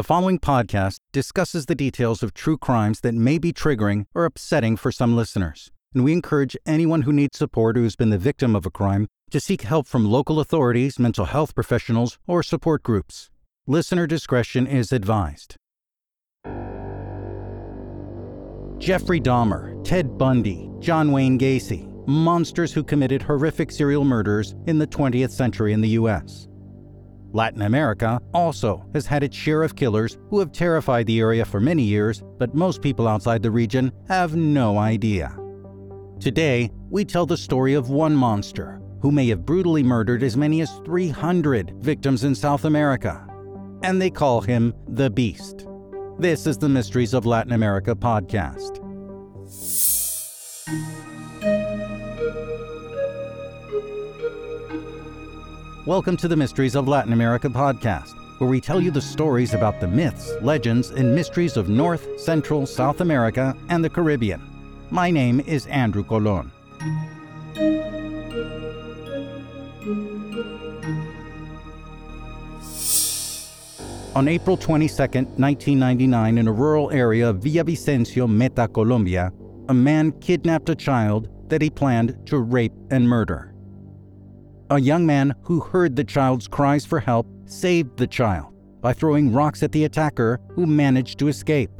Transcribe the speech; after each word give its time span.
The 0.00 0.04
following 0.04 0.38
podcast 0.38 1.00
discusses 1.12 1.66
the 1.66 1.74
details 1.74 2.22
of 2.22 2.32
true 2.32 2.56
crimes 2.56 3.00
that 3.02 3.14
may 3.14 3.36
be 3.36 3.52
triggering 3.52 4.06
or 4.14 4.24
upsetting 4.24 4.78
for 4.78 4.90
some 4.90 5.14
listeners, 5.14 5.70
and 5.92 6.02
we 6.04 6.14
encourage 6.14 6.56
anyone 6.64 7.02
who 7.02 7.12
needs 7.12 7.36
support 7.36 7.76
who 7.76 7.82
has 7.82 7.96
been 7.96 8.08
the 8.08 8.16
victim 8.16 8.56
of 8.56 8.64
a 8.64 8.70
crime 8.70 9.08
to 9.30 9.38
seek 9.38 9.60
help 9.60 9.86
from 9.86 10.10
local 10.10 10.40
authorities, 10.40 10.98
mental 10.98 11.26
health 11.26 11.54
professionals, 11.54 12.18
or 12.26 12.42
support 12.42 12.82
groups. 12.82 13.28
Listener 13.66 14.06
discretion 14.06 14.66
is 14.66 14.90
advised. 14.90 15.56
Jeffrey 18.78 19.20
Dahmer, 19.20 19.84
Ted 19.84 20.16
Bundy, 20.16 20.70
John 20.78 21.12
Wayne 21.12 21.38
Gacy, 21.38 21.86
monsters 22.08 22.72
who 22.72 22.82
committed 22.82 23.20
horrific 23.20 23.70
serial 23.70 24.06
murders 24.06 24.54
in 24.66 24.78
the 24.78 24.86
20th 24.86 25.32
century 25.32 25.74
in 25.74 25.82
the 25.82 25.90
US. 25.90 26.48
Latin 27.32 27.62
America 27.62 28.20
also 28.34 28.84
has 28.92 29.06
had 29.06 29.22
its 29.22 29.36
share 29.36 29.62
of 29.62 29.76
killers 29.76 30.18
who 30.28 30.38
have 30.40 30.52
terrified 30.52 31.06
the 31.06 31.20
area 31.20 31.44
for 31.44 31.60
many 31.60 31.82
years, 31.82 32.22
but 32.38 32.54
most 32.54 32.82
people 32.82 33.06
outside 33.06 33.42
the 33.42 33.50
region 33.50 33.92
have 34.08 34.34
no 34.34 34.78
idea. 34.78 35.36
Today, 36.18 36.70
we 36.90 37.04
tell 37.04 37.26
the 37.26 37.36
story 37.36 37.74
of 37.74 37.90
one 37.90 38.14
monster 38.14 38.80
who 39.00 39.10
may 39.10 39.28
have 39.28 39.46
brutally 39.46 39.82
murdered 39.82 40.22
as 40.22 40.36
many 40.36 40.60
as 40.60 40.70
300 40.84 41.72
victims 41.78 42.24
in 42.24 42.34
South 42.34 42.64
America. 42.64 43.26
And 43.82 44.02
they 44.02 44.10
call 44.10 44.40
him 44.40 44.74
the 44.88 45.08
Beast. 45.08 45.66
This 46.18 46.46
is 46.46 46.58
the 46.58 46.68
Mysteries 46.68 47.14
of 47.14 47.24
Latin 47.24 47.52
America 47.52 47.94
podcast. 47.94 48.79
Welcome 55.90 56.16
to 56.18 56.28
the 56.28 56.36
Mysteries 56.36 56.76
of 56.76 56.86
Latin 56.86 57.12
America 57.12 57.48
podcast, 57.48 58.14
where 58.38 58.48
we 58.48 58.60
tell 58.60 58.80
you 58.80 58.92
the 58.92 59.02
stories 59.02 59.54
about 59.54 59.80
the 59.80 59.88
myths, 59.88 60.32
legends, 60.40 60.90
and 60.90 61.12
mysteries 61.12 61.56
of 61.56 61.68
North, 61.68 62.06
Central, 62.20 62.64
South 62.64 63.00
America, 63.00 63.56
and 63.70 63.84
the 63.84 63.90
Caribbean. 63.90 64.40
My 64.92 65.10
name 65.10 65.40
is 65.40 65.66
Andrew 65.66 66.04
Colon. 66.04 66.52
On 74.14 74.28
April 74.28 74.56
22, 74.56 74.94
1999, 74.94 76.38
in 76.38 76.46
a 76.46 76.52
rural 76.52 76.92
area 76.92 77.28
of 77.28 77.38
Villavicencio, 77.38 78.32
Meta, 78.32 78.68
Colombia, 78.68 79.32
a 79.68 79.74
man 79.74 80.12
kidnapped 80.20 80.68
a 80.68 80.76
child 80.76 81.28
that 81.48 81.60
he 81.60 81.68
planned 81.68 82.16
to 82.26 82.38
rape 82.38 82.74
and 82.92 83.08
murder. 83.08 83.49
A 84.70 84.80
young 84.80 85.04
man 85.04 85.34
who 85.42 85.58
heard 85.58 85.96
the 85.96 86.04
child's 86.04 86.46
cries 86.46 86.86
for 86.86 87.00
help 87.00 87.26
saved 87.44 87.96
the 87.96 88.06
child 88.06 88.54
by 88.80 88.92
throwing 88.92 89.32
rocks 89.32 89.64
at 89.64 89.72
the 89.72 89.84
attacker 89.84 90.38
who 90.52 90.64
managed 90.64 91.18
to 91.18 91.26
escape. 91.26 91.72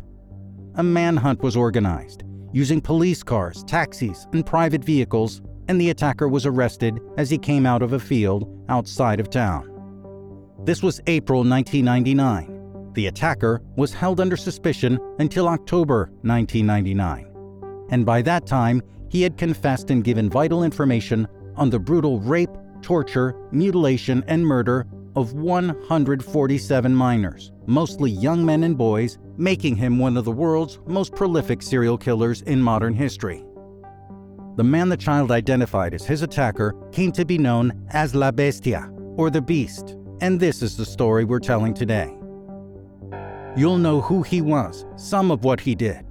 A 0.75 0.83
manhunt 0.83 1.41
was 1.41 1.57
organized 1.57 2.25
using 2.53 2.81
police 2.81 3.23
cars, 3.23 3.63
taxis, 3.63 4.27
and 4.33 4.45
private 4.45 4.83
vehicles, 4.83 5.41
and 5.69 5.81
the 5.81 5.91
attacker 5.91 6.27
was 6.27 6.47
arrested 6.47 6.99
as 7.17 7.31
he 7.31 7.39
came 7.39 7.65
out 7.65 7.81
of 7.81 7.93
a 7.93 8.01
field 8.01 8.49
outside 8.69 9.21
of 9.21 9.31
town. 9.31 9.69
This 10.65 10.83
was 10.83 11.01
April 11.07 11.45
1999. 11.45 12.93
The 12.95 13.07
attacker 13.07 13.63
was 13.77 13.95
held 13.95 14.19
under 14.19 14.37
suspicion 14.37 14.99
until 15.21 15.47
October 15.47 16.11
1999. 16.23 17.87
And 17.91 18.05
by 18.05 18.21
that 18.23 18.47
time, 18.47 18.83
he 19.09 19.23
had 19.23 19.39
confessed 19.39 19.93
and 19.93 20.03
given 20.03 20.29
vital 20.29 20.65
information 20.65 21.29
on 21.55 21.71
the 21.71 21.79
brutal 21.79 22.19
rape, 22.21 22.51
torture, 22.83 23.37
mutilation, 23.53 24.25
and 24.27 24.47
murder 24.47 24.87
of 25.17 25.33
147 25.33 26.95
minors, 26.95 27.53
mostly 27.67 28.11
young 28.11 28.45
men 28.45 28.65
and 28.65 28.79
boys, 28.79 29.19
making 29.37 29.77
him 29.77 29.99
one 29.99 30.17
of 30.17 30.25
the 30.25 30.33
world's 30.33 30.79
most 30.87 31.15
prolific 31.15 31.63
serial 31.63 31.99
killers 31.99 32.43
in 32.43 32.63
modern 32.63 32.95
history. 32.95 33.45
The 34.57 34.65
man 34.65 34.89
the 34.89 34.97
child 34.97 35.31
identified 35.31 35.95
as 35.95 36.05
his 36.05 36.23
attacker 36.23 36.75
came 36.93 37.13
to 37.13 37.25
be 37.25 37.39
known 37.39 37.87
as 37.91 38.15
La 38.15 38.31
Bestia, 38.31 38.91
or 39.17 39.31
the 39.31 39.41
Beast, 39.41 39.97
and 40.21 40.39
this 40.39 40.63
is 40.63 40.77
the 40.77 40.85
story 40.85 41.25
we're 41.25 41.39
telling 41.41 41.75
today. 41.75 42.15
You'll 43.57 43.79
know 43.79 44.01
who 44.01 44.23
he 44.23 44.41
was, 44.41 44.85
some 44.97 45.31
of 45.31 45.45
what 45.45 45.61
he 45.61 45.75
did, 45.75 46.05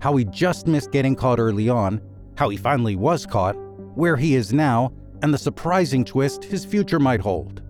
how 0.00 0.16
he 0.16 0.24
just 0.24 0.66
missed 0.66 0.92
getting 0.92 1.14
caught 1.14 1.38
early 1.38 1.68
on, 1.68 2.00
how 2.36 2.48
he 2.48 2.56
finally 2.56 2.96
was 2.96 3.26
caught, 3.26 3.56
where 3.96 4.16
he 4.16 4.34
is 4.34 4.52
now, 4.52 4.92
and 5.22 5.32
the 5.32 5.38
surprising 5.38 6.04
twist 6.04 6.44
his 6.44 6.64
future 6.64 6.98
might 6.98 7.20
hold. 7.20 7.62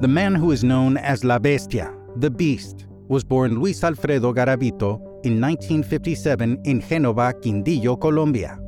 The 0.00 0.08
man 0.08 0.34
who 0.34 0.50
is 0.50 0.64
known 0.64 0.96
as 0.96 1.24
La 1.24 1.38
Bestia, 1.38 1.94
the 2.16 2.30
Beast, 2.30 2.86
was 3.08 3.24
born 3.24 3.58
Luis 3.58 3.82
Alfredo 3.82 4.32
Garavito 4.32 4.96
in 5.24 5.40
1957 5.40 6.60
in 6.64 6.82
Génova, 6.82 7.32
Quindío, 7.40 8.00
Colombia. 8.00 8.58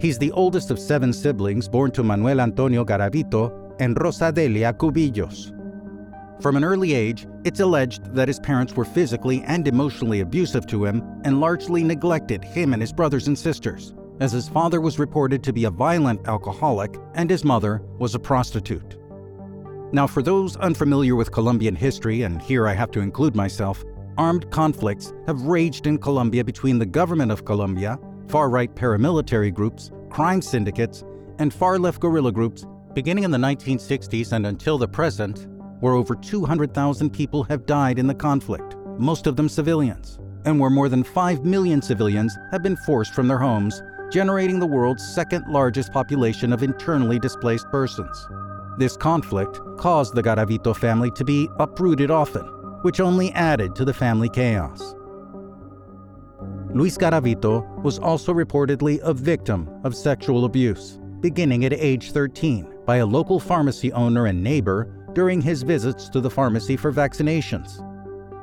He's 0.00 0.18
the 0.18 0.32
oldest 0.32 0.70
of 0.70 0.78
seven 0.78 1.12
siblings 1.12 1.68
born 1.68 1.90
to 1.92 2.02
Manuel 2.02 2.40
Antonio 2.40 2.84
Garavito 2.84 3.74
and 3.80 3.96
Rosadelia 3.96 4.72
Cubillos. 4.74 5.52
From 6.42 6.56
an 6.56 6.64
early 6.64 6.92
age, 6.92 7.26
it's 7.44 7.60
alleged 7.60 8.12
that 8.14 8.28
his 8.28 8.40
parents 8.40 8.74
were 8.74 8.84
physically 8.84 9.42
and 9.46 9.66
emotionally 9.66 10.20
abusive 10.20 10.66
to 10.66 10.84
him 10.84 11.02
and 11.24 11.40
largely 11.40 11.84
neglected 11.84 12.44
him 12.44 12.72
and 12.72 12.82
his 12.82 12.92
brothers 12.92 13.28
and 13.28 13.38
sisters, 13.38 13.94
as 14.20 14.32
his 14.32 14.48
father 14.48 14.80
was 14.80 14.98
reported 14.98 15.42
to 15.42 15.52
be 15.52 15.64
a 15.64 15.70
violent 15.70 16.26
alcoholic 16.28 16.96
and 17.14 17.28
his 17.28 17.44
mother 17.44 17.82
was 17.98 18.14
a 18.14 18.18
prostitute. 18.18 18.96
Now, 19.92 20.06
for 20.06 20.22
those 20.22 20.56
unfamiliar 20.56 21.14
with 21.14 21.32
Colombian 21.32 21.76
history, 21.76 22.22
and 22.22 22.42
here 22.42 22.66
I 22.66 22.74
have 22.74 22.90
to 22.92 23.00
include 23.00 23.36
myself, 23.36 23.84
armed 24.18 24.50
conflicts 24.50 25.12
have 25.26 25.42
raged 25.42 25.86
in 25.86 25.98
Colombia 25.98 26.44
between 26.44 26.78
the 26.78 26.86
government 26.86 27.30
of 27.30 27.44
Colombia, 27.44 27.98
far 28.28 28.50
right 28.50 28.74
paramilitary 28.74 29.52
groups, 29.52 29.90
crime 30.10 30.42
syndicates, 30.42 31.04
and 31.38 31.52
far 31.52 31.78
left 31.78 32.00
guerrilla 32.00 32.32
groups 32.32 32.64
beginning 32.94 33.24
in 33.24 33.30
the 33.30 33.38
1960s 33.38 34.32
and 34.32 34.46
until 34.46 34.78
the 34.78 34.86
present, 34.86 35.48
where 35.80 35.94
over 35.94 36.14
200,000 36.14 37.10
people 37.10 37.42
have 37.42 37.66
died 37.66 37.98
in 37.98 38.06
the 38.06 38.14
conflict, 38.14 38.76
most 38.98 39.26
of 39.26 39.36
them 39.36 39.48
civilians, 39.48 40.18
and 40.44 40.58
where 40.58 40.70
more 40.70 40.88
than 40.88 41.02
5 41.02 41.44
million 41.44 41.82
civilians 41.82 42.36
have 42.52 42.62
been 42.62 42.76
forced 42.76 43.12
from 43.12 43.26
their 43.26 43.38
homes, 43.38 43.82
generating 44.14 44.60
the 44.60 44.66
world's 44.66 45.04
second 45.04 45.44
largest 45.48 45.92
population 45.92 46.52
of 46.52 46.62
internally 46.62 47.18
displaced 47.18 47.68
persons. 47.70 48.28
This 48.78 48.96
conflict 48.96 49.58
caused 49.76 50.14
the 50.14 50.22
Garavito 50.22 50.76
family 50.76 51.10
to 51.16 51.24
be 51.24 51.48
uprooted 51.58 52.12
often, 52.12 52.44
which 52.82 53.00
only 53.00 53.32
added 53.32 53.74
to 53.74 53.84
the 53.84 53.92
family 53.92 54.28
chaos. 54.28 54.94
Luis 56.72 56.96
Garavito 56.96 57.82
was 57.82 57.98
also 57.98 58.32
reportedly 58.32 59.00
a 59.02 59.12
victim 59.12 59.68
of 59.82 59.96
sexual 59.96 60.44
abuse, 60.44 61.00
beginning 61.18 61.64
at 61.64 61.72
age 61.72 62.12
13 62.12 62.72
by 62.86 62.98
a 62.98 63.06
local 63.06 63.40
pharmacy 63.40 63.92
owner 63.94 64.26
and 64.26 64.40
neighbor 64.40 65.08
during 65.14 65.40
his 65.40 65.64
visits 65.64 66.08
to 66.08 66.20
the 66.20 66.30
pharmacy 66.30 66.76
for 66.76 66.92
vaccinations. 66.92 67.82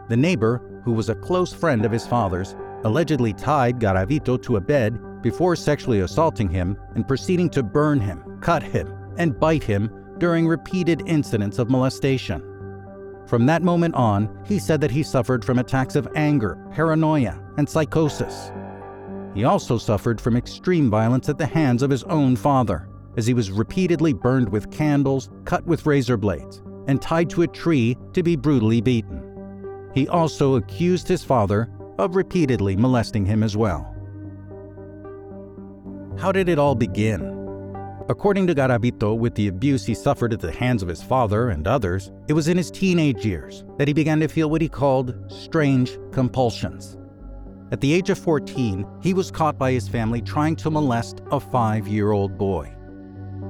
The 0.09 0.18
neighbor, 0.18 0.82
who 0.84 0.92
was 0.92 1.08
a 1.08 1.16
close 1.16 1.53
friend 1.53 1.86
of 1.86 1.94
his 1.94 2.06
father's, 2.06 2.58
allegedly 2.84 3.32
tied 3.32 3.80
Garavito 3.80 4.42
to 4.42 4.58
a 4.58 4.62
bed 4.62 5.00
before 5.22 5.56
sexually 5.56 6.02
assaulting 6.02 6.50
him 6.50 6.78
and 6.96 7.08
proceeding 7.08 7.50
to 7.52 7.64
burn 7.64 8.00
him, 8.00 8.40
cut 8.42 8.64
him, 8.64 8.94
and 9.18 9.40
bite 9.40 9.64
him 9.64 9.90
during 10.18 10.48
repeated 10.48 11.04
incidents 11.06 11.59
of 11.59 11.70
molestation. 11.70 12.42
From 13.28 13.46
that 13.46 13.64
moment 13.64 13.96
on, 13.96 14.44
he 14.46 14.59
said 14.59 14.82
that 14.82 14.92
he 14.92 15.04
suffered 15.04 15.46
from 15.46 15.59
attacks 15.59 15.96
of 15.96 16.08
anger, 16.16 16.58
paranoia, 16.72 17.42
and 17.58 17.68
psychosis. 17.68 18.52
He 19.34 19.46
also 19.46 19.78
suffered 19.78 20.20
from 20.20 20.36
extreme 20.36 20.90
violence 20.90 21.30
at 21.30 21.38
the 21.38 21.46
hands 21.46 21.82
of 21.82 21.90
his 21.90 22.03
own 22.03 22.36
father 22.36 22.90
as 23.18 23.28
he 23.28 23.34
was 23.34 23.52
repeatedly 23.52 24.14
burned 24.14 24.50
with 24.50 24.72
candles, 24.72 25.30
cut 25.46 25.66
with 25.66 25.86
razor 25.86 26.18
blades, 26.18 26.62
and 26.88 27.02
tied 27.02 27.30
to 27.30 27.44
a 27.44 27.48
tree 27.48 27.98
to 28.14 28.24
be 28.24 28.36
brutally 28.36 28.82
beaten. 28.82 29.90
He 29.94 30.08
also 30.08 30.56
accused 30.56 31.08
his 31.08 31.23
father 31.23 31.70
of 31.97 32.16
repeatedly 32.16 32.76
molesting 32.76 33.26
him 33.26 33.44
as 33.44 33.58
well. 33.58 33.96
How 36.22 36.32
did 36.32 36.50
it 36.50 36.59
all 36.59 36.76
begin? 36.76 37.22
According 38.08 38.46
to 38.46 38.53
Garavito, 38.53 39.18
with 39.18 39.34
the 39.34 39.47
abuse 39.47 39.88
he 39.88 39.96
suffered 39.96 40.34
at 40.34 40.40
the 40.40 40.52
hands 40.52 40.84
of 40.84 40.88
his 40.88 41.02
father 41.02 41.50
and 41.50 41.68
others, 41.68 42.12
it 42.28 42.34
was 42.34 42.47
in 42.47 42.58
his 42.58 42.70
teenage 42.70 43.26
years 43.26 43.66
that 43.79 43.88
he 43.88 43.94
began 43.96 44.20
to 44.20 44.28
feel 44.28 44.47
what 44.47 44.62
he 44.62 44.70
called 44.70 45.16
strange 45.32 45.97
compulsions. 46.12 46.96
At 47.72 47.82
the 47.82 47.91
age 47.91 48.12
of 48.12 48.20
14, 48.20 48.85
he 49.02 49.16
was 49.16 49.32
caught 49.32 49.58
by 49.58 49.72
his 49.72 49.88
family 49.88 50.22
trying 50.22 50.56
to 50.58 50.70
molest 50.70 51.22
a 51.32 51.40
five 51.40 51.88
year 51.88 52.12
old 52.12 52.38
boy. 52.38 52.72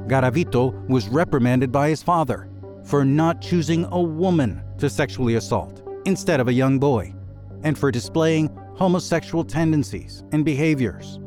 Garavito 0.07 0.88
was 0.88 1.09
reprimanded 1.09 1.73
by 1.73 1.89
his 1.89 2.01
father 2.01 2.50
for 2.85 3.03
not 3.03 3.41
choosing 3.41 3.83
a 3.91 4.01
woman 4.01 4.63
to 4.77 4.89
sexually 4.89 5.35
assault 5.35 5.83
instead 6.06 6.39
of 6.39 6.47
a 6.47 6.53
young 6.53 6.79
boy, 6.79 7.13
and 7.63 7.77
for 7.77 7.91
displaying 7.91 8.50
homosexual 8.75 9.44
tendencies 9.44 10.23
and 10.31 10.45
behaviors. 10.45 11.19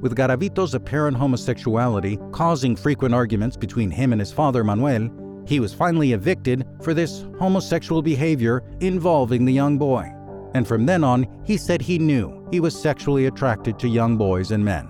With 0.00 0.16
Garavito's 0.16 0.74
apparent 0.74 1.16
homosexuality 1.16 2.18
causing 2.32 2.76
frequent 2.76 3.14
arguments 3.14 3.56
between 3.56 3.90
him 3.90 4.12
and 4.12 4.20
his 4.20 4.32
father 4.32 4.62
Manuel, 4.62 5.10
He 5.46 5.60
was 5.60 5.72
finally 5.72 6.12
evicted 6.12 6.66
for 6.82 6.92
this 6.92 7.24
homosexual 7.38 8.02
behavior 8.02 8.64
involving 8.80 9.44
the 9.44 9.52
young 9.52 9.78
boy. 9.78 10.12
And 10.54 10.66
from 10.66 10.86
then 10.86 11.04
on, 11.04 11.26
he 11.44 11.56
said 11.56 11.80
he 11.80 11.98
knew 11.98 12.46
he 12.50 12.60
was 12.60 12.80
sexually 12.80 13.26
attracted 13.26 13.78
to 13.78 13.88
young 13.88 14.16
boys 14.16 14.50
and 14.50 14.64
men. 14.64 14.88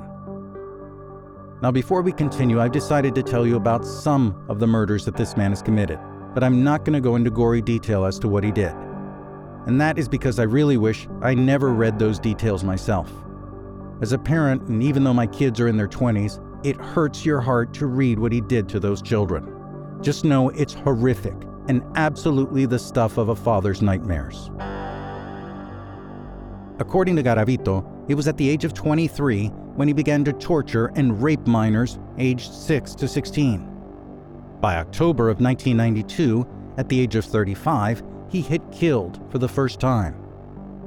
Now, 1.62 1.70
before 1.70 2.02
we 2.02 2.12
continue, 2.12 2.60
I've 2.60 2.72
decided 2.72 3.14
to 3.14 3.22
tell 3.22 3.46
you 3.46 3.56
about 3.56 3.84
some 3.84 4.44
of 4.48 4.58
the 4.58 4.66
murders 4.66 5.04
that 5.04 5.16
this 5.16 5.36
man 5.36 5.50
has 5.50 5.62
committed, 5.62 5.98
but 6.34 6.44
I'm 6.44 6.64
not 6.64 6.84
going 6.84 6.94
to 6.94 7.00
go 7.00 7.16
into 7.16 7.30
gory 7.30 7.62
detail 7.62 8.04
as 8.04 8.18
to 8.20 8.28
what 8.28 8.44
he 8.44 8.50
did. 8.50 8.74
And 9.66 9.80
that 9.80 9.98
is 9.98 10.08
because 10.08 10.38
I 10.38 10.44
really 10.44 10.76
wish 10.76 11.08
I 11.22 11.34
never 11.34 11.72
read 11.72 11.98
those 11.98 12.18
details 12.18 12.62
myself. 12.62 13.10
As 14.00 14.12
a 14.12 14.18
parent, 14.18 14.62
and 14.68 14.82
even 14.82 15.04
though 15.04 15.14
my 15.14 15.26
kids 15.26 15.58
are 15.58 15.68
in 15.68 15.76
their 15.76 15.88
20s, 15.88 16.42
it 16.64 16.76
hurts 16.76 17.24
your 17.24 17.40
heart 17.40 17.72
to 17.74 17.86
read 17.86 18.18
what 18.18 18.32
he 18.32 18.40
did 18.40 18.68
to 18.68 18.80
those 18.80 19.00
children. 19.00 19.52
Just 20.02 20.24
know 20.24 20.50
it's 20.50 20.74
horrific 20.74 21.34
and 21.68 21.82
absolutely 21.94 22.66
the 22.66 22.78
stuff 22.78 23.16
of 23.16 23.30
a 23.30 23.36
father's 23.36 23.82
nightmares. 23.82 24.50
According 26.78 27.16
to 27.16 27.22
Garavito, 27.22 27.84
it 28.08 28.14
was 28.14 28.28
at 28.28 28.36
the 28.36 28.48
age 28.48 28.64
of 28.64 28.74
23 28.74 29.46
when 29.76 29.88
he 29.88 29.94
began 29.94 30.24
to 30.24 30.32
torture 30.34 30.92
and 30.94 31.22
rape 31.22 31.46
minors 31.46 31.98
aged 32.18 32.52
6 32.52 32.94
to 32.96 33.08
16. 33.08 33.66
By 34.60 34.76
October 34.76 35.30
of 35.30 35.40
1992, 35.40 36.46
at 36.76 36.88
the 36.88 37.00
age 37.00 37.16
of 37.16 37.24
35, 37.24 38.02
he 38.28 38.42
had 38.42 38.70
killed 38.70 39.20
for 39.30 39.38
the 39.38 39.48
first 39.48 39.80
time. 39.80 40.14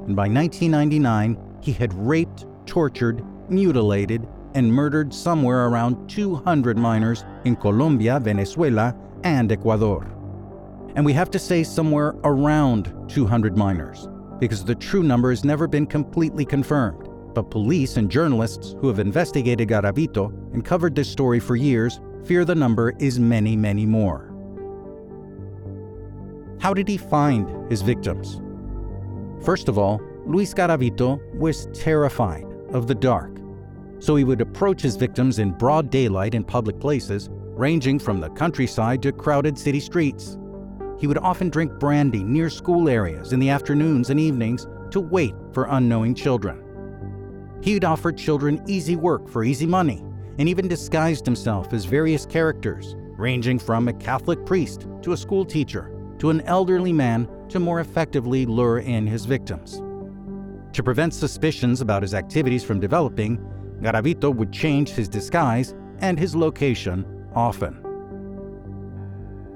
And 0.06 0.14
by 0.14 0.28
1999, 0.28 1.36
he 1.60 1.72
had 1.72 1.92
raped, 1.94 2.46
tortured, 2.66 3.24
mutilated, 3.50 4.26
and 4.54 4.72
murdered 4.72 5.12
somewhere 5.12 5.66
around 5.66 6.08
200 6.08 6.76
minors 6.76 7.24
in 7.44 7.56
Colombia, 7.56 8.18
Venezuela, 8.20 8.94
and 9.24 9.52
Ecuador. 9.52 10.06
And 10.96 11.04
we 11.04 11.12
have 11.12 11.30
to 11.30 11.38
say 11.38 11.62
somewhere 11.62 12.14
around 12.24 12.92
200 13.08 13.56
minors, 13.56 14.08
because 14.38 14.64
the 14.64 14.74
true 14.74 15.02
number 15.02 15.30
has 15.30 15.44
never 15.44 15.68
been 15.68 15.86
completely 15.86 16.44
confirmed. 16.44 17.08
But 17.32 17.50
police 17.50 17.96
and 17.96 18.10
journalists 18.10 18.74
who 18.80 18.88
have 18.88 18.98
investigated 18.98 19.68
Garavito 19.68 20.32
and 20.52 20.64
covered 20.64 20.96
this 20.96 21.08
story 21.08 21.38
for 21.38 21.54
years 21.54 22.00
fear 22.24 22.44
the 22.44 22.54
number 22.54 22.92
is 22.98 23.20
many, 23.20 23.56
many 23.56 23.86
more. 23.86 24.26
How 26.60 26.74
did 26.74 26.88
he 26.88 26.96
find 26.96 27.70
his 27.70 27.82
victims? 27.82 28.42
First 29.44 29.68
of 29.68 29.78
all, 29.78 30.00
Luis 30.26 30.52
Garavito 30.52 31.20
was 31.34 31.66
terrified 31.72 32.49
of 32.72 32.86
the 32.86 32.94
dark, 32.94 33.38
so 33.98 34.16
he 34.16 34.24
would 34.24 34.40
approach 34.40 34.80
his 34.80 34.96
victims 34.96 35.38
in 35.38 35.52
broad 35.52 35.90
daylight 35.90 36.34
in 36.34 36.44
public 36.44 36.80
places, 36.80 37.28
ranging 37.32 37.98
from 37.98 38.20
the 38.20 38.30
countryside 38.30 39.02
to 39.02 39.12
crowded 39.12 39.58
city 39.58 39.80
streets. 39.80 40.38
He 40.98 41.06
would 41.06 41.18
often 41.18 41.50
drink 41.50 41.72
brandy 41.78 42.22
near 42.22 42.50
school 42.50 42.88
areas 42.88 43.32
in 43.32 43.40
the 43.40 43.50
afternoons 43.50 44.10
and 44.10 44.18
evenings 44.18 44.66
to 44.90 45.00
wait 45.00 45.34
for 45.52 45.64
unknowing 45.64 46.14
children. 46.14 46.62
He'd 47.62 47.84
offer 47.84 48.12
children 48.12 48.62
easy 48.66 48.96
work 48.96 49.28
for 49.28 49.44
easy 49.44 49.66
money 49.66 50.02
and 50.38 50.48
even 50.48 50.68
disguised 50.68 51.26
himself 51.26 51.72
as 51.72 51.84
various 51.84 52.24
characters, 52.24 52.96
ranging 53.18 53.58
from 53.58 53.88
a 53.88 53.92
Catholic 53.92 54.46
priest 54.46 54.86
to 55.02 55.12
a 55.12 55.16
school 55.16 55.44
teacher 55.44 55.94
to 56.18 56.30
an 56.30 56.40
elderly 56.42 56.92
man 56.92 57.28
to 57.48 57.58
more 57.58 57.80
effectively 57.80 58.46
lure 58.46 58.78
in 58.78 59.06
his 59.06 59.24
victims. 59.24 59.82
To 60.72 60.82
prevent 60.82 61.14
suspicions 61.14 61.80
about 61.80 62.02
his 62.02 62.14
activities 62.14 62.64
from 62.64 62.80
developing, 62.80 63.38
Garavito 63.80 64.34
would 64.34 64.52
change 64.52 64.90
his 64.90 65.08
disguise 65.08 65.74
and 65.98 66.18
his 66.18 66.36
location 66.36 67.04
often. 67.34 67.82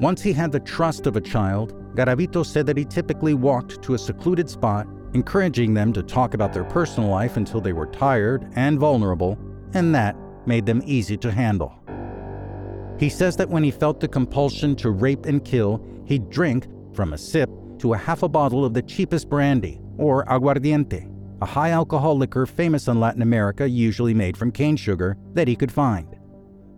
Once 0.00 0.22
he 0.22 0.32
had 0.32 0.50
the 0.50 0.60
trust 0.60 1.06
of 1.06 1.16
a 1.16 1.20
child, 1.20 1.72
Garavito 1.94 2.44
said 2.44 2.66
that 2.66 2.76
he 2.76 2.84
typically 2.84 3.34
walked 3.34 3.80
to 3.82 3.94
a 3.94 3.98
secluded 3.98 4.50
spot 4.50 4.88
encouraging 5.14 5.74
them 5.74 5.92
to 5.92 6.02
talk 6.02 6.34
about 6.34 6.52
their 6.52 6.64
personal 6.64 7.08
life 7.08 7.36
until 7.36 7.60
they 7.60 7.72
were 7.72 7.86
tired 7.86 8.50
and 8.56 8.80
vulnerable, 8.80 9.38
and 9.72 9.94
that 9.94 10.16
made 10.46 10.66
them 10.66 10.82
easy 10.84 11.16
to 11.16 11.30
handle. 11.30 11.72
He 12.98 13.08
says 13.08 13.36
that 13.36 13.48
when 13.48 13.62
he 13.62 13.70
felt 13.70 14.00
the 14.00 14.08
compulsion 14.08 14.74
to 14.76 14.90
rape 14.90 15.26
and 15.26 15.44
kill, 15.44 15.84
he'd 16.04 16.30
drink 16.30 16.66
from 16.92 17.12
a 17.12 17.18
sip 17.18 17.48
to 17.78 17.94
a 17.94 17.96
half 17.96 18.22
a 18.24 18.28
bottle 18.28 18.64
of 18.64 18.74
the 18.74 18.82
cheapest 18.82 19.28
brandy, 19.28 19.80
or 19.98 20.24
aguardiente, 20.26 21.10
a 21.42 21.46
high 21.46 21.70
alcohol 21.70 22.16
liquor 22.16 22.46
famous 22.46 22.88
in 22.88 23.00
Latin 23.00 23.22
America, 23.22 23.68
usually 23.68 24.14
made 24.14 24.36
from 24.36 24.50
cane 24.50 24.76
sugar, 24.76 25.16
that 25.34 25.48
he 25.48 25.56
could 25.56 25.72
find. 25.72 26.16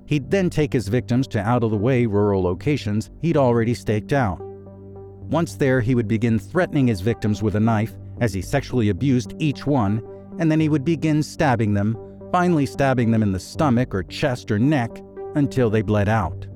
He'd 0.06 0.30
then 0.30 0.50
take 0.50 0.72
his 0.72 0.88
victims 0.88 1.26
to 1.28 1.40
out 1.40 1.64
of 1.64 1.70
the 1.70 1.76
way 1.76 2.06
rural 2.06 2.42
locations 2.42 3.10
he'd 3.22 3.36
already 3.36 3.74
staked 3.74 4.12
out. 4.12 4.40
Once 4.40 5.56
there, 5.56 5.80
he 5.80 5.94
would 5.94 6.06
begin 6.06 6.38
threatening 6.38 6.86
his 6.86 7.00
victims 7.00 7.42
with 7.42 7.56
a 7.56 7.60
knife 7.60 7.96
as 8.20 8.32
he 8.32 8.40
sexually 8.40 8.88
abused 8.90 9.34
each 9.38 9.66
one, 9.66 10.02
and 10.38 10.50
then 10.50 10.60
he 10.60 10.68
would 10.68 10.84
begin 10.84 11.22
stabbing 11.22 11.74
them, 11.74 11.96
finally 12.30 12.66
stabbing 12.66 13.10
them 13.10 13.22
in 13.22 13.32
the 13.32 13.40
stomach 13.40 13.94
or 13.94 14.04
chest 14.04 14.50
or 14.50 14.58
neck 14.58 15.02
until 15.34 15.68
they 15.68 15.82
bled 15.82 16.08
out. 16.08 16.46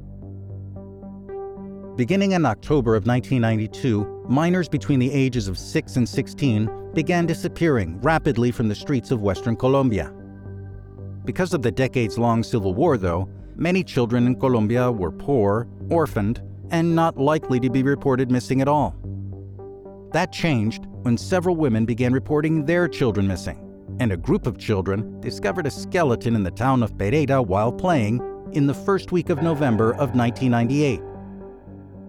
Beginning 1.96 2.32
in 2.32 2.46
October 2.46 2.94
of 2.94 3.06
1992, 3.06 4.19
minors 4.30 4.68
between 4.68 5.00
the 5.00 5.12
ages 5.12 5.48
of 5.48 5.58
6 5.58 5.96
and 5.96 6.08
16 6.08 6.92
began 6.94 7.26
disappearing 7.26 8.00
rapidly 8.00 8.52
from 8.52 8.68
the 8.68 8.74
streets 8.74 9.10
of 9.10 9.20
western 9.20 9.56
Colombia. 9.56 10.12
Because 11.24 11.52
of 11.52 11.62
the 11.62 11.72
decades 11.72 12.16
long 12.16 12.44
civil 12.44 12.72
war, 12.72 12.96
though, 12.96 13.28
many 13.56 13.82
children 13.82 14.28
in 14.28 14.38
Colombia 14.38 14.90
were 14.90 15.10
poor, 15.10 15.66
orphaned, 15.90 16.40
and 16.70 16.94
not 16.94 17.18
likely 17.18 17.58
to 17.58 17.68
be 17.68 17.82
reported 17.82 18.30
missing 18.30 18.60
at 18.60 18.68
all. 18.68 18.94
That 20.12 20.32
changed 20.32 20.86
when 21.02 21.18
several 21.18 21.56
women 21.56 21.84
began 21.84 22.12
reporting 22.12 22.64
their 22.64 22.86
children 22.86 23.26
missing, 23.26 23.58
and 23.98 24.12
a 24.12 24.16
group 24.16 24.46
of 24.46 24.58
children 24.58 25.20
discovered 25.20 25.66
a 25.66 25.70
skeleton 25.70 26.36
in 26.36 26.44
the 26.44 26.52
town 26.52 26.84
of 26.84 26.96
Pereira 26.96 27.42
while 27.42 27.72
playing 27.72 28.20
in 28.52 28.68
the 28.68 28.74
first 28.74 29.10
week 29.10 29.28
of 29.28 29.42
November 29.42 29.90
of 29.94 30.14
1998. 30.14 31.00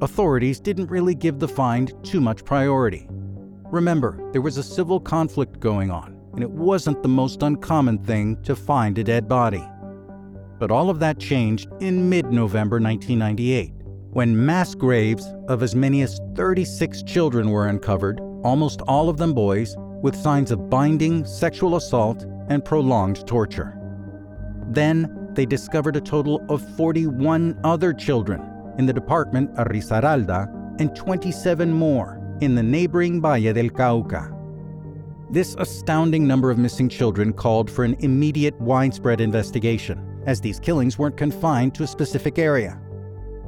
Authorities 0.01 0.59
didn't 0.59 0.89
really 0.89 1.13
give 1.13 1.37
the 1.37 1.47
find 1.47 1.93
too 2.03 2.19
much 2.19 2.43
priority. 2.43 3.07
Remember, 3.65 4.19
there 4.31 4.41
was 4.41 4.57
a 4.57 4.63
civil 4.63 4.99
conflict 4.99 5.59
going 5.59 5.91
on, 5.91 6.19
and 6.33 6.41
it 6.41 6.49
wasn't 6.49 7.03
the 7.03 7.07
most 7.07 7.43
uncommon 7.43 7.99
thing 7.99 8.41
to 8.41 8.55
find 8.55 8.97
a 8.97 9.03
dead 9.03 9.27
body. 9.27 9.63
But 10.57 10.71
all 10.71 10.89
of 10.89 10.97
that 11.01 11.19
changed 11.19 11.69
in 11.81 12.09
mid 12.09 12.31
November 12.31 12.79
1998 12.79 13.73
when 14.09 14.43
mass 14.43 14.73
graves 14.73 15.27
of 15.47 15.61
as 15.61 15.75
many 15.75 16.01
as 16.01 16.19
36 16.35 17.03
children 17.03 17.51
were 17.51 17.67
uncovered, 17.67 18.19
almost 18.43 18.81
all 18.81 19.07
of 19.07 19.17
them 19.17 19.35
boys, 19.35 19.75
with 20.01 20.15
signs 20.15 20.49
of 20.49 20.67
binding, 20.67 21.23
sexual 21.25 21.75
assault, 21.75 22.25
and 22.49 22.65
prolonged 22.65 23.25
torture. 23.27 23.77
Then 24.67 25.29
they 25.33 25.45
discovered 25.45 25.95
a 25.95 26.01
total 26.01 26.43
of 26.49 26.75
41 26.75 27.59
other 27.63 27.93
children 27.93 28.50
in 28.77 28.85
the 28.85 28.93
department 28.93 29.49
of 29.57 29.67
Risaralda 29.67 30.79
and 30.79 30.95
27 30.95 31.71
more 31.71 32.21
in 32.41 32.55
the 32.55 32.63
neighboring 32.63 33.21
Valle 33.21 33.53
del 33.53 33.69
Cauca. 33.69 34.37
This 35.29 35.55
astounding 35.59 36.27
number 36.27 36.51
of 36.51 36.57
missing 36.57 36.89
children 36.89 37.31
called 37.31 37.69
for 37.69 37.85
an 37.85 37.95
immediate 37.99 38.59
widespread 38.59 39.21
investigation, 39.21 40.21
as 40.25 40.41
these 40.41 40.59
killings 40.59 40.97
weren't 40.97 41.15
confined 41.15 41.73
to 41.75 41.83
a 41.83 41.87
specific 41.87 42.37
area. 42.37 42.79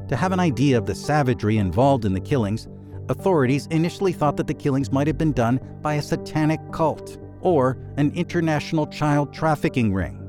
To 0.08 0.16
have 0.16 0.32
an 0.32 0.40
idea 0.40 0.78
of 0.78 0.86
the 0.86 0.96
savagery 0.96 1.58
involved 1.58 2.06
in 2.06 2.14
the 2.14 2.20
killings, 2.20 2.68
authorities 3.10 3.68
initially 3.68 4.14
thought 4.14 4.38
that 4.38 4.48
the 4.48 4.54
killings 4.54 4.92
might 4.92 5.08
have 5.08 5.18
been 5.18 5.34
done 5.34 5.60
by 5.82 5.96
a 5.96 6.02
satanic 6.02 6.60
cult 6.72 7.18
or 7.42 7.78
an 7.98 8.12
international 8.16 8.88
child 8.88 9.34
trafficking 9.34 9.94
ring. 9.94 10.23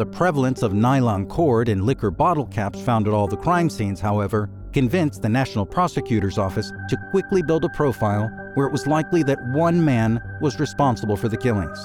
The 0.00 0.06
prevalence 0.06 0.62
of 0.62 0.72
nylon 0.72 1.26
cord 1.26 1.68
and 1.68 1.84
liquor 1.84 2.10
bottle 2.10 2.46
caps 2.46 2.80
found 2.80 3.06
at 3.06 3.12
all 3.12 3.26
the 3.26 3.36
crime 3.36 3.68
scenes, 3.68 4.00
however, 4.00 4.48
convinced 4.72 5.20
the 5.20 5.28
National 5.28 5.66
Prosecutor's 5.66 6.38
Office 6.38 6.72
to 6.88 6.96
quickly 7.10 7.42
build 7.42 7.66
a 7.66 7.68
profile 7.68 8.30
where 8.54 8.66
it 8.66 8.72
was 8.72 8.86
likely 8.86 9.22
that 9.24 9.38
one 9.52 9.84
man 9.84 10.18
was 10.40 10.58
responsible 10.58 11.18
for 11.18 11.28
the 11.28 11.36
killings. 11.36 11.78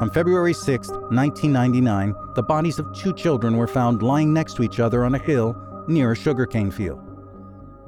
On 0.00 0.08
February 0.14 0.52
6, 0.54 0.88
1999, 0.88 2.14
the 2.36 2.42
bodies 2.44 2.78
of 2.78 2.96
two 2.96 3.12
children 3.14 3.56
were 3.56 3.66
found 3.66 4.04
lying 4.04 4.32
next 4.32 4.54
to 4.54 4.62
each 4.62 4.78
other 4.78 5.04
on 5.04 5.16
a 5.16 5.18
hill 5.18 5.56
near 5.88 6.12
a 6.12 6.16
sugarcane 6.16 6.70
field. 6.70 7.00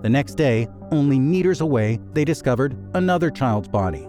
The 0.02 0.08
next 0.08 0.34
day, 0.34 0.66
only 0.90 1.20
meters 1.20 1.60
away, 1.60 2.00
they 2.14 2.24
discovered 2.24 2.76
another 2.94 3.30
child's 3.30 3.68
body. 3.68 4.08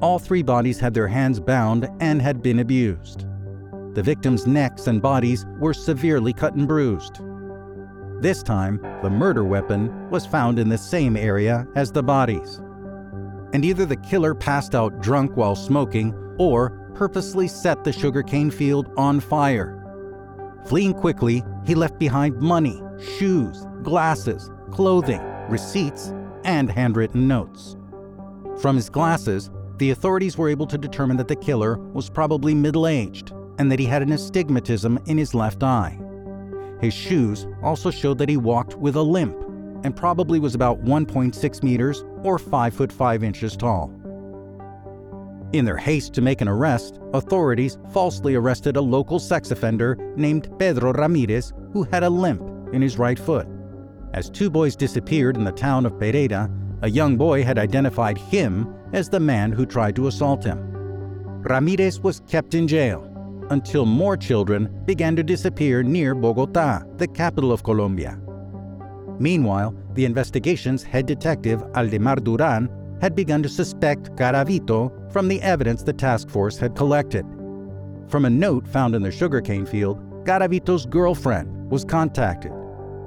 All 0.00 0.18
three 0.18 0.42
bodies 0.42 0.80
had 0.80 0.94
their 0.94 1.08
hands 1.08 1.38
bound 1.38 1.90
and 2.00 2.22
had 2.22 2.40
been 2.42 2.60
abused. 2.60 3.26
The 3.98 4.04
victims' 4.04 4.46
necks 4.46 4.86
and 4.86 5.02
bodies 5.02 5.44
were 5.58 5.74
severely 5.74 6.32
cut 6.32 6.54
and 6.54 6.68
bruised. 6.68 7.18
This 8.20 8.44
time, 8.44 8.78
the 9.02 9.10
murder 9.10 9.42
weapon 9.42 10.08
was 10.08 10.24
found 10.24 10.60
in 10.60 10.68
the 10.68 10.78
same 10.78 11.16
area 11.16 11.66
as 11.74 11.90
the 11.90 12.04
bodies. 12.04 12.60
And 13.52 13.64
either 13.64 13.84
the 13.84 13.96
killer 13.96 14.36
passed 14.36 14.76
out 14.76 15.00
drunk 15.00 15.36
while 15.36 15.56
smoking 15.56 16.14
or 16.38 16.92
purposely 16.94 17.48
set 17.48 17.82
the 17.82 17.92
sugarcane 17.92 18.52
field 18.52 18.88
on 18.96 19.18
fire. 19.18 19.74
Fleeing 20.66 20.94
quickly, 20.94 21.42
he 21.66 21.74
left 21.74 21.98
behind 21.98 22.40
money, 22.40 22.80
shoes, 23.18 23.66
glasses, 23.82 24.48
clothing, 24.70 25.22
receipts, 25.48 26.14
and 26.44 26.70
handwritten 26.70 27.26
notes. 27.26 27.76
From 28.60 28.76
his 28.76 28.90
glasses, 28.90 29.50
the 29.78 29.90
authorities 29.90 30.38
were 30.38 30.48
able 30.48 30.68
to 30.68 30.78
determine 30.78 31.16
that 31.16 31.26
the 31.26 31.34
killer 31.34 31.78
was 31.78 32.08
probably 32.08 32.54
middle 32.54 32.86
aged 32.86 33.32
and 33.58 33.70
that 33.70 33.78
he 33.78 33.86
had 33.86 34.02
an 34.02 34.12
astigmatism 34.12 34.98
in 35.06 35.18
his 35.18 35.34
left 35.34 35.62
eye. 35.62 35.98
His 36.80 36.94
shoes 36.94 37.46
also 37.62 37.90
showed 37.90 38.18
that 38.18 38.28
he 38.28 38.36
walked 38.36 38.76
with 38.76 38.96
a 38.96 39.02
limp 39.02 39.36
and 39.84 39.94
probably 39.94 40.40
was 40.40 40.54
about 40.54 40.82
1.6 40.82 41.62
meters 41.62 42.04
or 42.22 42.38
5 42.38 42.74
foot 42.74 42.92
5 42.92 43.24
inches 43.24 43.56
tall. 43.56 43.92
In 45.52 45.64
their 45.64 45.76
haste 45.76 46.12
to 46.14 46.20
make 46.20 46.40
an 46.40 46.48
arrest, 46.48 47.00
authorities 47.14 47.78
falsely 47.92 48.34
arrested 48.34 48.76
a 48.76 48.80
local 48.80 49.18
sex 49.18 49.50
offender 49.50 49.96
named 50.16 50.50
Pedro 50.58 50.92
Ramirez 50.92 51.52
who 51.72 51.84
had 51.84 52.02
a 52.02 52.10
limp 52.10 52.42
in 52.72 52.82
his 52.82 52.98
right 52.98 53.18
foot. 53.18 53.48
As 54.14 54.30
two 54.30 54.50
boys 54.50 54.76
disappeared 54.76 55.36
in 55.36 55.44
the 55.44 55.52
town 55.52 55.86
of 55.86 55.98
Pereira, 55.98 56.50
a 56.82 56.90
young 56.90 57.16
boy 57.16 57.42
had 57.42 57.58
identified 57.58 58.18
him 58.18 58.74
as 58.92 59.08
the 59.08 59.20
man 59.20 59.50
who 59.50 59.66
tried 59.66 59.96
to 59.96 60.06
assault 60.06 60.44
him. 60.44 60.58
Ramirez 61.42 62.00
was 62.00 62.20
kept 62.28 62.54
in 62.54 62.68
jail 62.68 63.04
until 63.50 63.86
more 63.86 64.16
children 64.16 64.82
began 64.84 65.16
to 65.16 65.22
disappear 65.22 65.82
near 65.82 66.14
Bogota, 66.14 66.82
the 66.96 67.08
capital 67.08 67.52
of 67.52 67.62
Colombia. 67.62 68.18
Meanwhile, 69.18 69.74
the 69.94 70.04
investigation's 70.04 70.82
head 70.82 71.06
detective 71.06 71.60
Aldemar 71.72 72.22
Duran 72.22 72.68
had 73.00 73.14
begun 73.14 73.42
to 73.42 73.48
suspect 73.48 74.14
Garavito 74.16 75.12
from 75.12 75.28
the 75.28 75.40
evidence 75.42 75.82
the 75.82 75.92
task 75.92 76.28
force 76.28 76.58
had 76.58 76.76
collected. 76.76 77.24
From 78.08 78.24
a 78.24 78.30
note 78.30 78.66
found 78.66 78.94
in 78.94 79.02
the 79.02 79.10
sugarcane 79.10 79.66
field, 79.66 79.98
Garavito's 80.24 80.86
girlfriend 80.86 81.70
was 81.70 81.84
contacted. 81.84 82.52